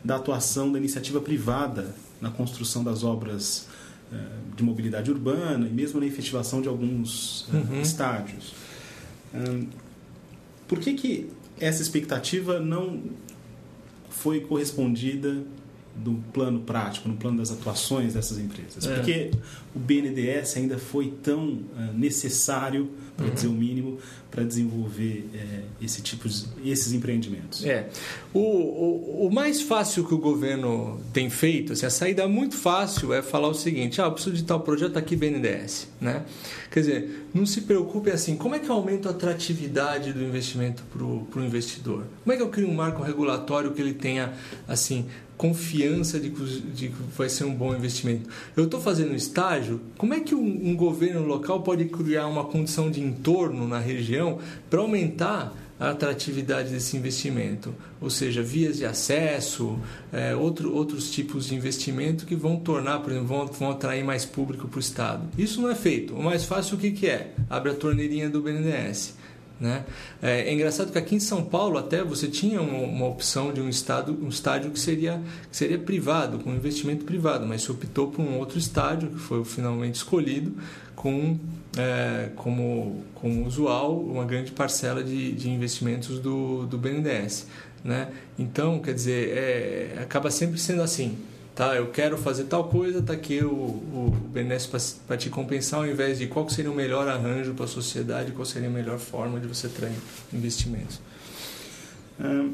da 0.03 0.17
atuação 0.17 0.71
da 0.71 0.77
iniciativa 0.77 1.19
privada 1.19 1.95
na 2.21 2.29
construção 2.29 2.83
das 2.83 3.03
obras 3.03 3.67
eh, 4.13 4.17
de 4.55 4.63
mobilidade 4.63 5.09
urbana 5.09 5.67
e 5.67 5.71
mesmo 5.71 5.99
na 5.99 6.05
efetivação 6.05 6.61
de 6.61 6.67
alguns 6.67 7.47
eh, 7.51 7.57
uhum. 7.57 7.81
estádios. 7.81 8.53
Por 10.67 10.79
que, 10.79 10.93
que 10.93 11.29
essa 11.59 11.81
expectativa 11.81 12.59
não 12.59 13.03
foi 14.09 14.39
correspondida 14.39 15.43
do 15.95 16.15
plano 16.33 16.61
prático, 16.61 17.07
no 17.07 17.15
plano 17.15 17.37
das 17.37 17.51
atuações 17.51 18.13
dessas 18.13 18.37
empresas? 18.37 18.85
É. 18.85 18.95
Porque 18.95 19.31
o 19.75 19.79
BNDES 19.79 20.57
ainda 20.57 20.77
foi 20.77 21.13
tão 21.23 21.59
eh, 21.77 21.89
necessário, 21.93 22.89
para 23.15 23.27
uhum. 23.27 23.33
dizer 23.33 23.47
o 23.47 23.53
mínimo, 23.53 23.97
para 24.35 24.43
desenvolver 24.43 25.29
é, 25.33 25.61
esse 25.81 26.01
tipo 26.01 26.27
de, 26.27 26.45
esses 26.65 26.91
empreendimentos? 26.91 27.65
É. 27.65 27.87
O, 28.33 28.39
o, 28.39 29.27
o, 29.27 29.33
mais 29.33 29.61
fácil 29.61 30.05
que 30.05 30.13
o 30.13 30.17
governo 30.17 30.99
tem 31.13 31.29
feito, 31.29 31.71
assim, 31.71 31.85
a 31.85 31.89
saída 31.89 32.27
muito 32.27 32.57
fácil 32.57 33.13
é 33.13 33.21
falar 33.21 33.47
o 33.47 33.53
seguinte: 33.53 34.01
ah, 34.01 34.05
eu 34.05 34.11
preciso 34.11 34.35
de 34.35 34.43
tal 34.43 34.59
projeto 34.59 34.97
aqui 34.97 35.15
BNDES. 35.15 35.87
Né? 36.01 36.25
Quer 36.69 36.79
dizer, 36.81 37.27
não 37.33 37.45
se 37.45 37.61
preocupe 37.61 38.11
assim, 38.11 38.35
como 38.35 38.55
é 38.55 38.59
que 38.59 38.69
eu 38.69 38.75
aumento 38.75 39.07
a 39.07 39.11
atratividade 39.11 40.11
do 40.11 40.21
investimento 40.21 40.83
para 40.91 41.01
o 41.05 41.45
investidor? 41.45 42.03
Como 42.21 42.33
é 42.33 42.35
que 42.35 42.41
eu 42.41 42.49
crio 42.49 42.67
um 42.67 42.73
marco 42.73 43.01
regulatório 43.01 43.71
que 43.71 43.81
ele 43.81 43.93
tenha 43.93 44.33
assim 44.67 45.05
confiança 45.37 46.19
de, 46.19 46.29
que 46.29 46.93
vai 47.17 47.27
ser 47.27 47.43
um 47.43 47.53
bom 47.53 47.75
investimento. 47.75 48.29
Eu 48.55 48.65
estou 48.65 48.79
fazendo 48.79 49.13
estágio, 49.13 49.81
como 49.97 50.13
é 50.13 50.19
que 50.19 50.33
um, 50.33 50.69
um, 50.69 50.75
governo 50.75 51.25
local 51.25 51.61
pode 51.61 51.85
criar 51.85 52.27
uma 52.27 52.45
condição 52.45 52.89
de 52.89 53.01
entorno 53.01 53.67
na 53.67 53.79
região 53.79 53.95
região 54.05 54.39
para 54.69 54.79
aumentar 54.79 55.53
a 55.77 55.89
atratividade 55.89 56.69
desse 56.69 56.95
investimento, 56.95 57.75
ou 57.99 58.09
seja, 58.09 58.41
vias 58.41 58.77
de 58.77 58.85
acesso, 58.85 59.77
é, 60.11 60.33
outro, 60.33 60.73
outros 60.73 61.11
tipos 61.11 61.47
de 61.47 61.55
investimento 61.55 62.25
que 62.25 62.33
vão 62.33 62.55
tornar, 62.55 62.99
por 62.99 63.11
exemplo, 63.11 63.27
vão, 63.27 63.45
vão 63.47 63.71
atrair 63.71 64.03
mais 64.03 64.23
público 64.23 64.69
para 64.69 64.77
o 64.77 64.79
Estado. 64.79 65.27
Isso 65.37 65.61
não 65.61 65.69
é 65.69 65.75
feito. 65.75 66.15
O 66.15 66.23
mais 66.23 66.45
fácil 66.45 66.77
o 66.77 66.79
que, 66.79 66.91
que 66.91 67.07
é? 67.07 67.33
Abre 67.49 67.71
a 67.71 67.75
torneirinha 67.75 68.29
do 68.29 68.41
BNDES. 68.41 69.15
Né? 69.59 69.85
É, 70.21 70.41
é, 70.41 70.53
engraçado 70.53 70.91
que 70.91 70.97
aqui 70.97 71.15
em 71.15 71.19
São 71.19 71.43
Paulo 71.43 71.77
até 71.77 72.03
você 72.03 72.27
tinha 72.27 72.61
uma, 72.61 72.79
uma, 72.79 73.07
opção 73.07 73.53
de 73.53 73.61
um, 73.61 73.69
estado, 73.69 74.17
um 74.21 74.27
estádio 74.27 74.69
que 74.69 74.79
seria, 74.79 75.21
que 75.49 75.55
seria 75.55 75.79
privado, 75.79 76.39
com 76.39 76.51
investimento 76.51 77.05
privado, 77.05 77.45
mas 77.45 77.61
se 77.61 77.71
optou 77.71 78.09
por 78.09 78.21
um 78.21 78.37
outro 78.37 78.59
estádio, 78.59 79.09
que 79.09 79.19
foi 79.19 79.45
finalmente 79.45 79.95
escolhido, 79.95 80.53
com 80.93 81.39
é, 81.77 82.29
como, 82.35 83.03
como 83.13 83.45
usual, 83.45 83.97
uma 83.99 84.25
grande 84.25 84.51
parcela 84.51 85.03
de, 85.03 85.31
de 85.33 85.49
investimentos 85.49 86.19
do, 86.19 86.65
do 86.65 86.77
BNDES. 86.77 87.47
Né? 87.83 88.09
Então, 88.37 88.79
quer 88.79 88.93
dizer, 88.93 89.37
é, 89.37 89.99
acaba 90.01 90.31
sempre 90.31 90.57
sendo 90.59 90.81
assim. 90.81 91.17
Tá, 91.55 91.73
eu 91.73 91.89
quero 91.89 92.17
fazer 92.17 92.43
tal 92.43 92.65
coisa, 92.65 93.01
tá 93.01 93.13
aqui 93.13 93.41
o, 93.41 93.49
o 93.49 94.17
BNDES 94.33 94.99
para 95.07 95.15
te 95.15 95.29
compensar, 95.29 95.79
ao 95.79 95.87
invés 95.87 96.17
de 96.17 96.27
qual 96.27 96.49
seria 96.49 96.69
o 96.69 96.75
melhor 96.75 97.07
arranjo 97.07 97.53
para 97.53 97.63
a 97.63 97.67
sociedade, 97.67 98.33
qual 98.33 98.45
seria 98.45 98.67
a 98.67 98.71
melhor 98.71 98.99
forma 98.99 99.39
de 99.39 99.47
você 99.47 99.69
trazer 99.69 99.95
investimentos. 100.33 100.99
Hum, 102.19 102.53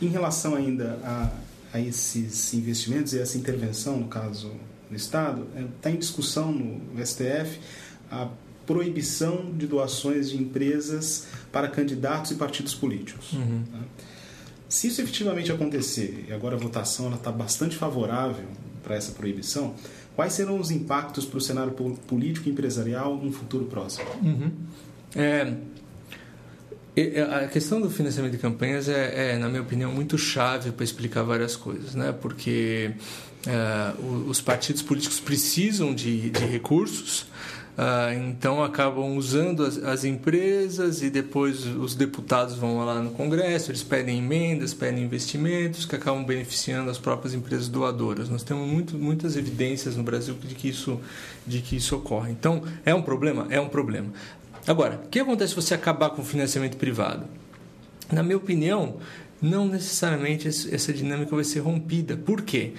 em 0.00 0.06
relação 0.06 0.54
ainda 0.54 1.00
a, 1.02 1.30
a 1.72 1.80
esses 1.80 2.54
investimentos 2.54 3.12
e 3.12 3.18
essa 3.18 3.36
intervenção, 3.36 3.98
no 3.98 4.06
caso 4.06 4.52
no 4.88 4.96
Estado, 4.96 5.44
está 5.74 5.90
é, 5.90 5.92
em 5.92 5.96
discussão 5.96 6.52
no 6.52 7.04
STF 7.04 7.58
a 8.12 8.28
proibição 8.64 9.52
de 9.56 9.66
doações 9.66 10.30
de 10.30 10.36
empresas 10.36 11.26
para 11.50 11.66
candidatos 11.66 12.30
e 12.30 12.34
partidos 12.36 12.76
políticos. 12.76 13.32
Uhum. 13.32 13.64
Né? 13.72 13.80
Se 14.68 14.88
isso 14.88 15.00
efetivamente 15.00 15.50
acontecer, 15.50 16.26
e 16.28 16.32
agora 16.32 16.56
a 16.56 16.58
votação 16.58 17.12
está 17.14 17.32
bastante 17.32 17.76
favorável 17.76 18.46
para 18.82 18.96
essa 18.96 19.12
proibição, 19.12 19.74
quais 20.14 20.34
serão 20.34 20.60
os 20.60 20.70
impactos 20.70 21.24
para 21.24 21.38
o 21.38 21.40
cenário 21.40 21.72
político 21.72 22.48
e 22.48 22.52
empresarial 22.52 23.16
no 23.16 23.32
futuro 23.32 23.64
próximo? 23.64 24.06
Uhum. 24.22 24.50
É, 25.16 25.54
A 27.42 27.46
questão 27.46 27.80
do 27.80 27.88
financiamento 27.88 28.32
de 28.32 28.38
campanhas 28.38 28.88
é, 28.88 29.32
é 29.32 29.38
na 29.38 29.48
minha 29.48 29.62
opinião, 29.62 29.92
muito 29.92 30.18
chave 30.18 30.72
para 30.72 30.84
explicar 30.84 31.22
várias 31.22 31.54
coisas, 31.54 31.94
né? 31.94 32.12
Porque 32.12 32.90
é, 33.46 33.94
os 34.26 34.40
partidos 34.40 34.82
políticos 34.82 35.20
precisam 35.20 35.94
de, 35.94 36.30
de 36.30 36.44
recursos, 36.44 37.26
ah, 37.80 38.12
então 38.12 38.64
acabam 38.64 39.16
usando 39.16 39.64
as, 39.64 39.78
as, 39.78 40.04
empresas 40.04 41.00
e 41.00 41.08
depois 41.08 41.64
os 41.64 41.94
deputados 41.94 42.56
vão 42.56 42.84
lá 42.84 43.00
no 43.00 43.10
Congresso, 43.10 43.70
eles 43.70 43.84
pedem 43.84 44.18
emendas, 44.18 44.74
pedem 44.74 45.04
investimentos 45.04 45.86
que 45.86 45.94
acabam 45.94 46.24
beneficiando 46.24 46.90
as 46.90 46.98
próprias 46.98 47.34
empresas 47.34 47.68
doadoras. 47.68 48.28
Nós 48.28 48.42
temos 48.42 48.68
muito, 48.68 48.98
muitas 48.98 49.36
evidências 49.36 49.94
no 49.94 50.02
Brasil 50.02 50.34
de 50.42 50.56
que, 50.56 50.68
isso, 50.68 51.00
de 51.46 51.60
que 51.60 51.76
isso 51.76 51.94
ocorre. 51.94 52.32
Então, 52.32 52.64
é 52.84 52.92
um 52.92 53.00
problema? 53.00 53.46
É 53.48 53.60
um 53.60 53.68
problema. 53.68 54.08
Agora, 54.66 55.00
o 55.04 55.08
que 55.08 55.20
acontece 55.20 55.50
se 55.50 55.54
você 55.54 55.72
acabar 55.72 56.10
com 56.10 56.22
o 56.22 56.24
financiamento 56.24 56.76
privado? 56.76 57.26
Na 58.10 58.24
minha 58.24 58.38
opinião, 58.38 58.96
não 59.40 59.68
necessariamente 59.68 60.48
essa 60.48 60.92
dinâmica 60.92 61.32
vai 61.32 61.44
ser 61.44 61.60
rompida. 61.60 62.16
Por 62.16 62.42
quê? 62.42 62.72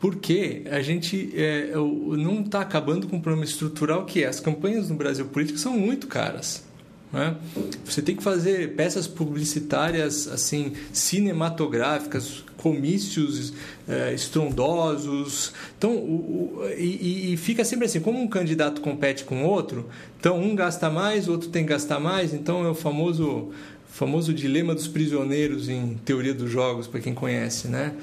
Porque 0.00 0.62
a 0.70 0.80
gente 0.80 1.32
é, 1.34 1.72
não 1.74 2.42
está 2.42 2.60
acabando 2.60 3.06
com 3.08 3.16
um 3.16 3.20
problema 3.20 3.44
estrutural 3.44 4.04
que 4.04 4.22
é 4.22 4.26
as 4.26 4.40
campanhas 4.40 4.88
no 4.90 4.96
Brasil 4.96 5.26
político 5.26 5.58
são 5.58 5.76
muito 5.76 6.06
caras. 6.06 6.64
Né? 7.12 7.36
Você 7.84 8.02
tem 8.02 8.16
que 8.16 8.22
fazer 8.22 8.74
peças 8.74 9.06
publicitárias 9.06 10.26
assim 10.28 10.72
cinematográficas, 10.92 12.44
comícios 12.56 13.52
é, 13.88 14.12
estrondosos. 14.12 15.52
Então, 15.78 15.92
o, 15.92 16.58
o, 16.58 16.68
e, 16.76 17.32
e, 17.32 17.36
fica 17.36 17.64
sempre 17.64 17.86
assim: 17.86 18.00
como 18.00 18.20
um 18.20 18.26
candidato 18.26 18.80
compete 18.80 19.24
com 19.24 19.44
outro, 19.44 19.88
então 20.18 20.38
um 20.38 20.54
gasta 20.54 20.90
mais, 20.90 21.28
o 21.28 21.32
outro 21.32 21.48
tem 21.48 21.64
que 21.64 21.70
gastar 21.70 22.00
mais. 22.00 22.34
Então 22.34 22.64
é 22.64 22.68
o 22.68 22.74
famoso 22.74 23.52
famoso 23.96 24.34
dilema 24.34 24.74
dos 24.74 24.86
prisioneiros 24.86 25.70
em 25.70 25.94
teoria 26.04 26.34
dos 26.34 26.50
jogos, 26.50 26.86
para 26.86 27.00
quem 27.00 27.14
conhece, 27.14 27.66
né? 27.66 27.94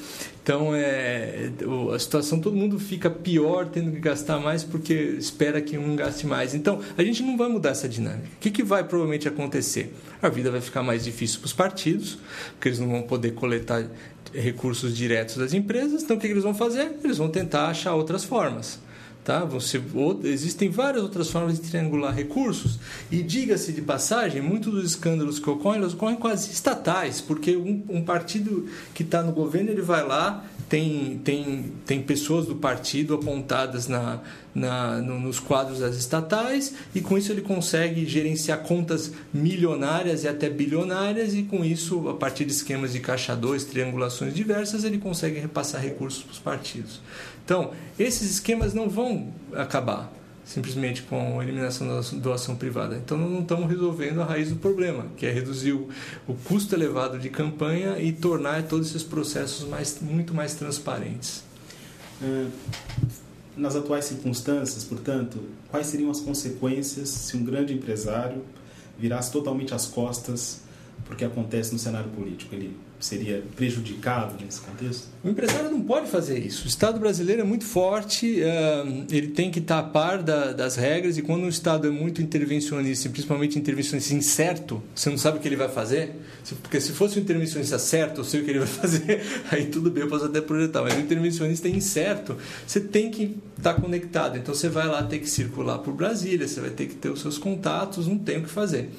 Então, 0.41 0.73
é, 0.73 1.51
a 1.93 1.99
situação, 1.99 2.39
todo 2.39 2.55
mundo 2.55 2.79
fica 2.79 3.11
pior 3.11 3.67
tendo 3.67 3.91
que 3.91 3.99
gastar 3.99 4.39
mais 4.39 4.63
porque 4.63 4.91
espera 4.93 5.61
que 5.61 5.77
um 5.77 5.95
gaste 5.95 6.25
mais. 6.25 6.55
Então, 6.55 6.81
a 6.97 7.03
gente 7.03 7.21
não 7.21 7.37
vai 7.37 7.47
mudar 7.47 7.69
essa 7.69 7.87
dinâmica. 7.87 8.25
O 8.25 8.39
que, 8.39 8.49
que 8.49 8.63
vai 8.63 8.83
provavelmente 8.83 9.27
acontecer? 9.27 9.93
A 10.19 10.29
vida 10.29 10.49
vai 10.49 10.61
ficar 10.61 10.81
mais 10.81 11.03
difícil 11.03 11.39
para 11.39 11.45
os 11.45 11.53
partidos, 11.53 12.17
porque 12.53 12.69
eles 12.69 12.79
não 12.79 12.89
vão 12.89 13.03
poder 13.03 13.35
coletar 13.35 13.87
recursos 14.33 14.97
diretos 14.97 15.37
das 15.37 15.53
empresas. 15.53 16.01
Então, 16.01 16.17
o 16.17 16.19
que, 16.19 16.25
que 16.25 16.33
eles 16.33 16.43
vão 16.43 16.55
fazer? 16.55 16.91
Eles 17.03 17.19
vão 17.19 17.29
tentar 17.29 17.67
achar 17.67 17.93
outras 17.93 18.23
formas. 18.23 18.79
Tá? 19.23 19.45
Você, 19.45 19.81
existem 20.25 20.69
várias 20.69 21.01
outras 21.01 21.29
formas 21.29 21.57
de 21.57 21.69
triangular 21.69 22.13
recursos 22.13 22.77
e 23.09 23.23
diga-se 23.23 23.71
de 23.71 23.81
passagem, 23.81 24.41
muitos 24.41 24.73
dos 24.73 24.83
escândalos 24.83 25.39
que 25.39 25.49
ocorrem, 25.49 25.79
eles 25.81 25.93
ocorrem 25.93 26.17
quase 26.17 26.51
estatais, 26.51 27.21
porque 27.21 27.55
um, 27.55 27.81
um 27.87 28.03
partido 28.03 28.67
que 28.93 29.01
está 29.01 29.23
no 29.23 29.31
governo 29.31 29.69
ele 29.69 29.81
vai 29.81 30.05
lá, 30.05 30.43
tem, 30.67 31.21
tem, 31.23 31.71
tem 31.85 32.01
pessoas 32.01 32.47
do 32.47 32.55
partido 32.55 33.13
apontadas 33.13 33.87
na, 33.87 34.19
na, 34.53 34.97
no, 34.97 35.19
nos 35.19 35.39
quadros 35.39 35.79
das 35.79 35.95
estatais 35.95 36.73
e 36.93 36.99
com 37.01 37.17
isso 37.17 37.31
ele 37.31 37.41
consegue 37.41 38.05
gerenciar 38.05 38.59
contas 38.63 39.11
milionárias 39.33 40.23
e 40.23 40.27
até 40.27 40.49
bilionárias 40.49 41.33
e 41.33 41.43
com 41.43 41.63
isso, 41.63 42.09
a 42.09 42.15
partir 42.15 42.45
de 42.45 42.51
esquemas 42.51 42.93
de 42.93 42.99
caixa 42.99 43.35
2, 43.35 43.65
triangulações 43.65 44.33
diversas, 44.33 44.83
ele 44.83 44.97
consegue 44.97 45.39
repassar 45.39 45.81
recursos 45.81 46.23
para 46.23 46.31
os 46.31 46.39
partidos. 46.39 46.99
Então, 47.43 47.71
esses 47.99 48.31
esquemas 48.31 48.73
não 48.73 48.89
vão 48.89 49.33
acabar 49.53 50.11
simplesmente 50.45 51.03
com 51.03 51.39
a 51.39 51.43
eliminação 51.43 51.87
da 51.87 52.01
doação 52.17 52.55
privada. 52.55 52.95
Então, 52.97 53.17
não 53.17 53.41
estamos 53.41 53.69
resolvendo 53.69 54.21
a 54.21 54.25
raiz 54.25 54.49
do 54.49 54.57
problema, 54.57 55.07
que 55.15 55.25
é 55.25 55.31
reduzir 55.31 55.71
o, 55.71 55.89
custo 56.45 56.75
elevado 56.75 57.17
de 57.17 57.29
campanha 57.29 57.97
e 57.99 58.11
tornar 58.11 58.63
todos 58.63 58.89
esses 58.89 59.03
processos 59.03 59.67
mais, 59.67 59.99
muito 60.01 60.33
mais 60.33 60.53
transparentes. 60.53 61.43
É, 62.21 62.45
nas 63.55 63.75
atuais 63.75 64.05
circunstâncias, 64.05 64.83
portanto, 64.83 65.39
quais 65.69 65.87
seriam 65.87 66.11
as 66.11 66.19
consequências 66.19 67.09
se 67.09 67.37
um 67.37 67.43
grande 67.43 67.73
empresário 67.73 68.43
virasse 68.97 69.31
totalmente 69.31 69.73
as 69.73 69.85
costas 69.85 70.61
porque 71.05 71.23
acontece 71.23 71.71
no 71.71 71.79
cenário 71.79 72.09
político? 72.09 72.53
Ele 72.53 72.75
seria 73.03 73.43
prejudicado 73.55 74.35
nesse 74.43 74.61
contexto? 74.61 75.07
O 75.23 75.29
empresário 75.29 75.69
não 75.69 75.81
pode 75.81 76.09
fazer 76.09 76.39
isso. 76.39 76.65
O 76.65 76.67
Estado 76.67 76.99
brasileiro 76.99 77.41
é 77.41 77.45
muito 77.45 77.65
forte, 77.65 78.41
eh, 78.41 79.05
ele 79.11 79.27
tem 79.27 79.51
que 79.51 79.59
estar 79.59 79.79
a 79.79 79.83
par 79.83 80.23
das 80.23 80.75
regras, 80.75 81.17
e 81.17 81.21
quando 81.21 81.43
o 81.43 81.49
Estado 81.49 81.87
é 81.87 81.91
muito 81.91 82.21
intervencionista, 82.21 83.09
principalmente 83.09 83.59
intervencionista 83.59 84.13
incerto, 84.13 84.81
você 84.95 85.09
não 85.09 85.17
sabe 85.17 85.37
o 85.37 85.41
que 85.41 85.47
ele 85.47 85.55
vai 85.55 85.69
fazer. 85.69 86.15
Porque 86.61 86.79
se 86.79 86.91
fosse 86.91 87.19
um 87.19 87.21
intervencionista 87.21 87.77
certo, 87.77 88.21
eu 88.21 88.23
sei 88.23 88.41
o 88.41 88.43
que 88.45 88.51
ele 88.51 88.59
vai 88.59 88.67
fazer, 88.69 89.21
aí 89.51 89.65
tudo 89.65 89.91
bem, 89.91 90.03
eu 90.03 90.09
posso 90.09 90.25
até 90.25 90.39
projetar. 90.39 90.81
Mas 90.81 90.95
o 90.95 90.99
intervencionista 90.99 91.67
é 91.67 91.71
incerto, 91.71 92.37
você 92.65 92.79
tem 92.79 93.11
que 93.11 93.37
estar 93.57 93.75
conectado. 93.75 94.37
Então 94.37 94.53
você 94.53 94.69
vai 94.69 94.87
lá 94.87 95.03
ter 95.03 95.19
que 95.19 95.29
circular 95.29 95.79
por 95.79 95.93
Brasília, 95.93 96.47
você 96.47 96.59
vai 96.59 96.69
ter 96.69 96.87
que 96.87 96.95
ter 96.95 97.09
os 97.09 97.21
seus 97.21 97.37
contatos, 97.37 98.07
não 98.07 98.17
tem 98.17 98.37
o 98.37 98.43
que 98.43 98.49
fazer. 98.49 98.89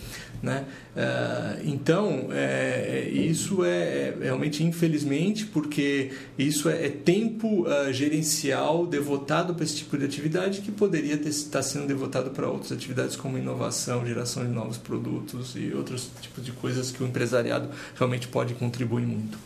Né? 0.42 0.66
Uh, 0.94 1.62
então, 1.64 2.28
é, 2.30 3.08
isso 3.08 3.64
é, 3.64 4.14
realmente 4.20 4.62
infelizmente, 4.62 5.46
porque 5.46 6.12
isso 6.38 6.68
é, 6.68 6.86
é 6.86 6.90
tempo 6.90 7.64
gerencial 7.92 8.86
devotado 8.86 9.54
para 9.54 9.64
esse 9.64 9.76
tipo 9.76 9.96
de 9.96 10.04
atividade 10.04 10.60
que 10.60 10.70
poderia 10.70 11.16
ter, 11.16 11.30
estar 11.30 11.62
sendo 11.62 11.86
devotado 11.86 12.30
para 12.30 12.46
outras 12.48 12.72
atividades 12.72 13.16
como 13.16 13.38
inovação, 13.38 14.04
geração 14.04 14.44
de 14.44 14.50
novos 14.50 14.76
produtos 14.76 15.54
e 15.56 15.72
outros 15.74 16.10
tipos 16.20 16.44
de 16.44 16.52
coisas 16.52 16.90
que 16.90 17.02
o 17.02 17.06
empresariado 17.06 17.70
realmente 17.96 18.28
pode 18.28 18.52
contribuir 18.54 19.06
muito. 19.06 19.38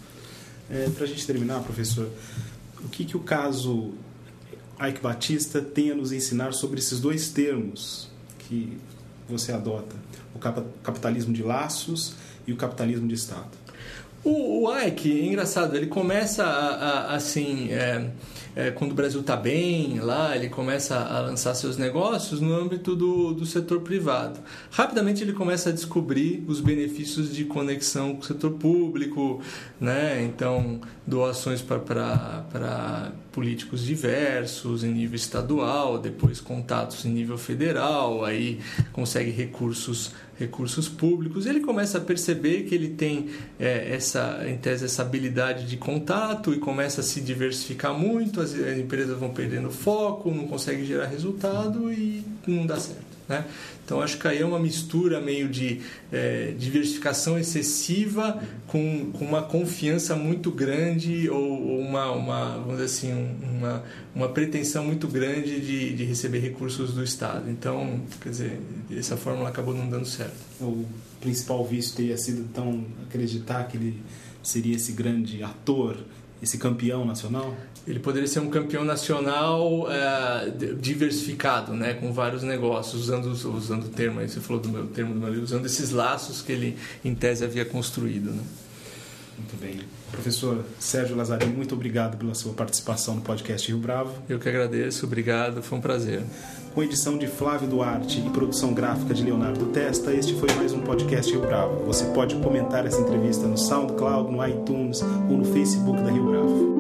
É, 0.71 0.89
para 0.91 1.05
a 1.05 1.07
gente 1.07 1.27
terminar, 1.27 1.61
professor, 1.61 2.09
o 2.85 2.89
que, 2.89 3.05
que 3.05 3.17
o 3.17 3.21
caso 3.21 3.95
Ike 4.81 5.01
Batista 5.01 5.61
tem 5.61 5.91
a 5.91 5.95
nos 5.95 6.13
ensinar 6.13 6.53
sobre 6.53 6.79
esses 6.79 7.01
dois 7.01 7.31
termos 7.31 8.09
que 8.39 8.79
você 9.29 9.53
adota? 9.53 9.97
o 10.35 10.39
capitalismo 10.83 11.33
de 11.33 11.43
laços 11.43 12.15
e 12.47 12.53
o 12.53 12.57
capitalismo 12.57 13.07
de 13.09 13.15
Estado. 13.15 13.51
O, 14.25 14.67
o 14.67 14.79
Ike, 14.79 15.21
é 15.21 15.27
engraçado, 15.27 15.77
ele 15.77 15.87
começa 15.87 16.45
a, 16.45 17.13
a, 17.13 17.15
assim. 17.15 17.69
É 17.71 18.11
é, 18.59 18.73
quando 18.73 18.91
o 18.91 18.95
Brasil 18.95 19.21
está 19.21 19.37
bem 19.37 20.01
lá, 20.01 20.35
ele 20.35 20.49
começa 20.49 20.99
a 20.99 21.21
lançar 21.21 21.55
seus 21.55 21.77
negócios 21.77 22.41
no 22.41 22.53
âmbito 22.53 22.97
do, 22.97 23.33
do 23.33 23.47
setor 23.47 23.83
privado. 23.83 24.41
Rapidamente 24.73 25.23
ele 25.23 25.33
começa 25.33 25.69
a 25.69 25.73
descobrir 25.73 26.45
os 26.49 26.61
benefícios 26.61 27.33
de 27.33 27.45
conexão 27.45 28.17
com 28.17 28.23
o 28.23 28.25
setor 28.25 28.51
público, 28.55 29.41
né? 29.81 30.25
então 30.25 30.81
doações 31.07 31.63
para 31.63 33.13
políticos 33.31 33.85
diversos 33.85 34.83
em 34.83 34.93
nível 34.93 35.15
estadual, 35.15 35.97
depois 35.97 36.41
contatos 36.41 37.05
em 37.05 37.11
nível 37.11 37.39
federal, 37.39 38.25
aí 38.25 38.59
consegue 38.93 39.31
recursos 39.31 40.11
recursos 40.39 40.89
públicos, 40.89 41.47
ele 41.47 41.61
começa 41.61 41.99
a 41.99 42.01
perceber 42.01 42.63
que 42.63 42.75
ele 42.75 42.91
tem 42.91 43.29
é, 43.59 43.95
essa, 43.95 44.45
em 44.47 44.57
tese, 44.57 44.85
essa 44.85 45.03
habilidade 45.03 45.67
de 45.67 45.77
contato 45.77 46.55
e 46.55 46.59
começa 46.59 47.01
a 47.01 47.05
se 47.05 47.21
diversificar 47.21 47.93
muito, 47.93 48.41
as, 48.41 48.55
as 48.55 48.79
empresas 48.79 49.19
vão 49.19 49.31
perdendo 49.31 49.71
foco, 49.71 50.31
não 50.31 50.47
conseguem 50.47 50.85
gerar 50.85 51.07
resultado 51.07 51.93
e 51.93 52.25
não 52.47 52.67
dá 52.67 52.79
certo. 52.79 53.18
Né? 53.29 53.45
Então 53.85 54.01
acho 54.01 54.19
que 54.19 54.27
aí 54.27 54.39
é 54.39 54.45
uma 54.45 54.59
mistura 54.59 55.21
meio 55.21 55.49
de 55.49 55.83
é, 56.11 56.55
diversificação 56.59 57.39
excessiva 57.39 58.43
com, 58.67 59.13
com 59.13 59.25
uma 59.25 59.43
confiança 59.43 60.17
muito 60.17 60.51
grande 60.51 61.29
ou, 61.29 61.79
uma, 61.79 62.11
uma, 62.13 62.55
vamos 62.55 62.73
dizer 62.73 62.85
assim, 62.85 63.37
uma, 63.43 63.85
uma 64.15 64.29
pretensão 64.31 64.85
muito 64.85 65.07
grande 65.07 65.61
de, 65.61 65.93
de 65.95 66.05
receber 66.05 66.39
recursos 66.39 66.95
do 66.95 67.05
Estado. 67.05 67.51
Então, 67.51 68.01
quer 68.21 68.31
dizer, 68.31 68.61
essa 68.91 69.17
fórmula 69.17 69.51
acabou 69.51 69.75
não 69.75 69.89
dando 69.89 70.07
certo. 70.07 70.37
O 70.61 70.87
principal 71.21 71.65
vício 71.67 71.97
teria 71.97 72.17
sido 72.17 72.41
então 72.41 72.85
acreditar 73.07 73.65
que 73.65 73.77
ele 73.77 74.03
seria 74.43 74.77
esse 74.77 74.93
grande 74.93 75.43
ator 75.43 75.97
esse 76.43 76.59
campeão 76.59 77.05
nacional? 77.05 77.57
Ele 77.87 77.99
poderia 77.99 78.29
ser 78.29 78.41
um 78.41 78.51
campeão 78.51 78.85
nacional 78.85 79.87
é, 79.91 80.51
diversificado, 80.79 81.73
né, 81.73 81.95
com 81.95 82.13
vários 82.13 82.43
negócios, 82.43 83.03
usando, 83.03 83.27
usando 83.27 83.85
o 83.85 83.89
termo, 83.89 84.21
aí 84.21 84.29
você 84.29 84.41
falou 84.41 84.61
do 84.61 84.69
meu 84.69 84.87
termo 84.87 85.15
do 85.15 85.21
meu 85.21 85.29
livro, 85.29 85.45
usando 85.45 85.65
esses 85.67 85.91
laços 85.91 86.43
que 86.43 86.53
ele, 86.53 86.77
em 87.05 87.15
tese, 87.15 87.45
havia 87.45 87.65
construído. 87.65 88.31
Né? 88.31 88.43
Muito 89.39 89.57
bem. 89.61 89.81
Professor 90.11 90.65
Sérgio 90.79 91.17
Lazzarini, 91.17 91.55
muito 91.55 91.75
obrigado 91.75 92.17
pela 92.17 92.35
sua 92.35 92.53
participação 92.53 93.15
no 93.15 93.21
podcast 93.21 93.69
Rio 93.69 93.79
Bravo. 93.79 94.13
Eu 94.29 94.39
que 94.39 94.49
agradeço, 94.49 95.07
obrigado, 95.07 95.63
foi 95.63 95.79
um 95.79 95.81
prazer. 95.81 96.23
Com 96.75 96.83
edição 96.83 97.17
de 97.17 97.27
Flávio 97.27 97.69
Duarte 97.69 98.21
e 98.21 98.31
produção 98.31 98.75
gráfica 98.75 99.15
de 99.15 99.23
Leonardo 99.23 99.67
Testa, 99.67 100.13
este 100.13 100.35
foi 100.35 100.53
mais 100.55 100.73
um 100.73 100.81
podcast 100.81 101.31
Rio 101.33 101.41
Bravo. 101.41 101.85
Você 101.85 102.05
pode 102.07 102.37
comentar 102.37 102.85
essa 102.85 103.01
entrevista 103.01 103.47
no 103.47 103.57
SoundCloud, 103.57 104.31
no 104.31 104.47
iTunes 104.47 105.03
ou 105.03 105.39
no 105.39 105.45
Facebook 105.45 106.03
da 106.03 106.11
Rio 106.11 106.25
Bravo. 106.25 106.78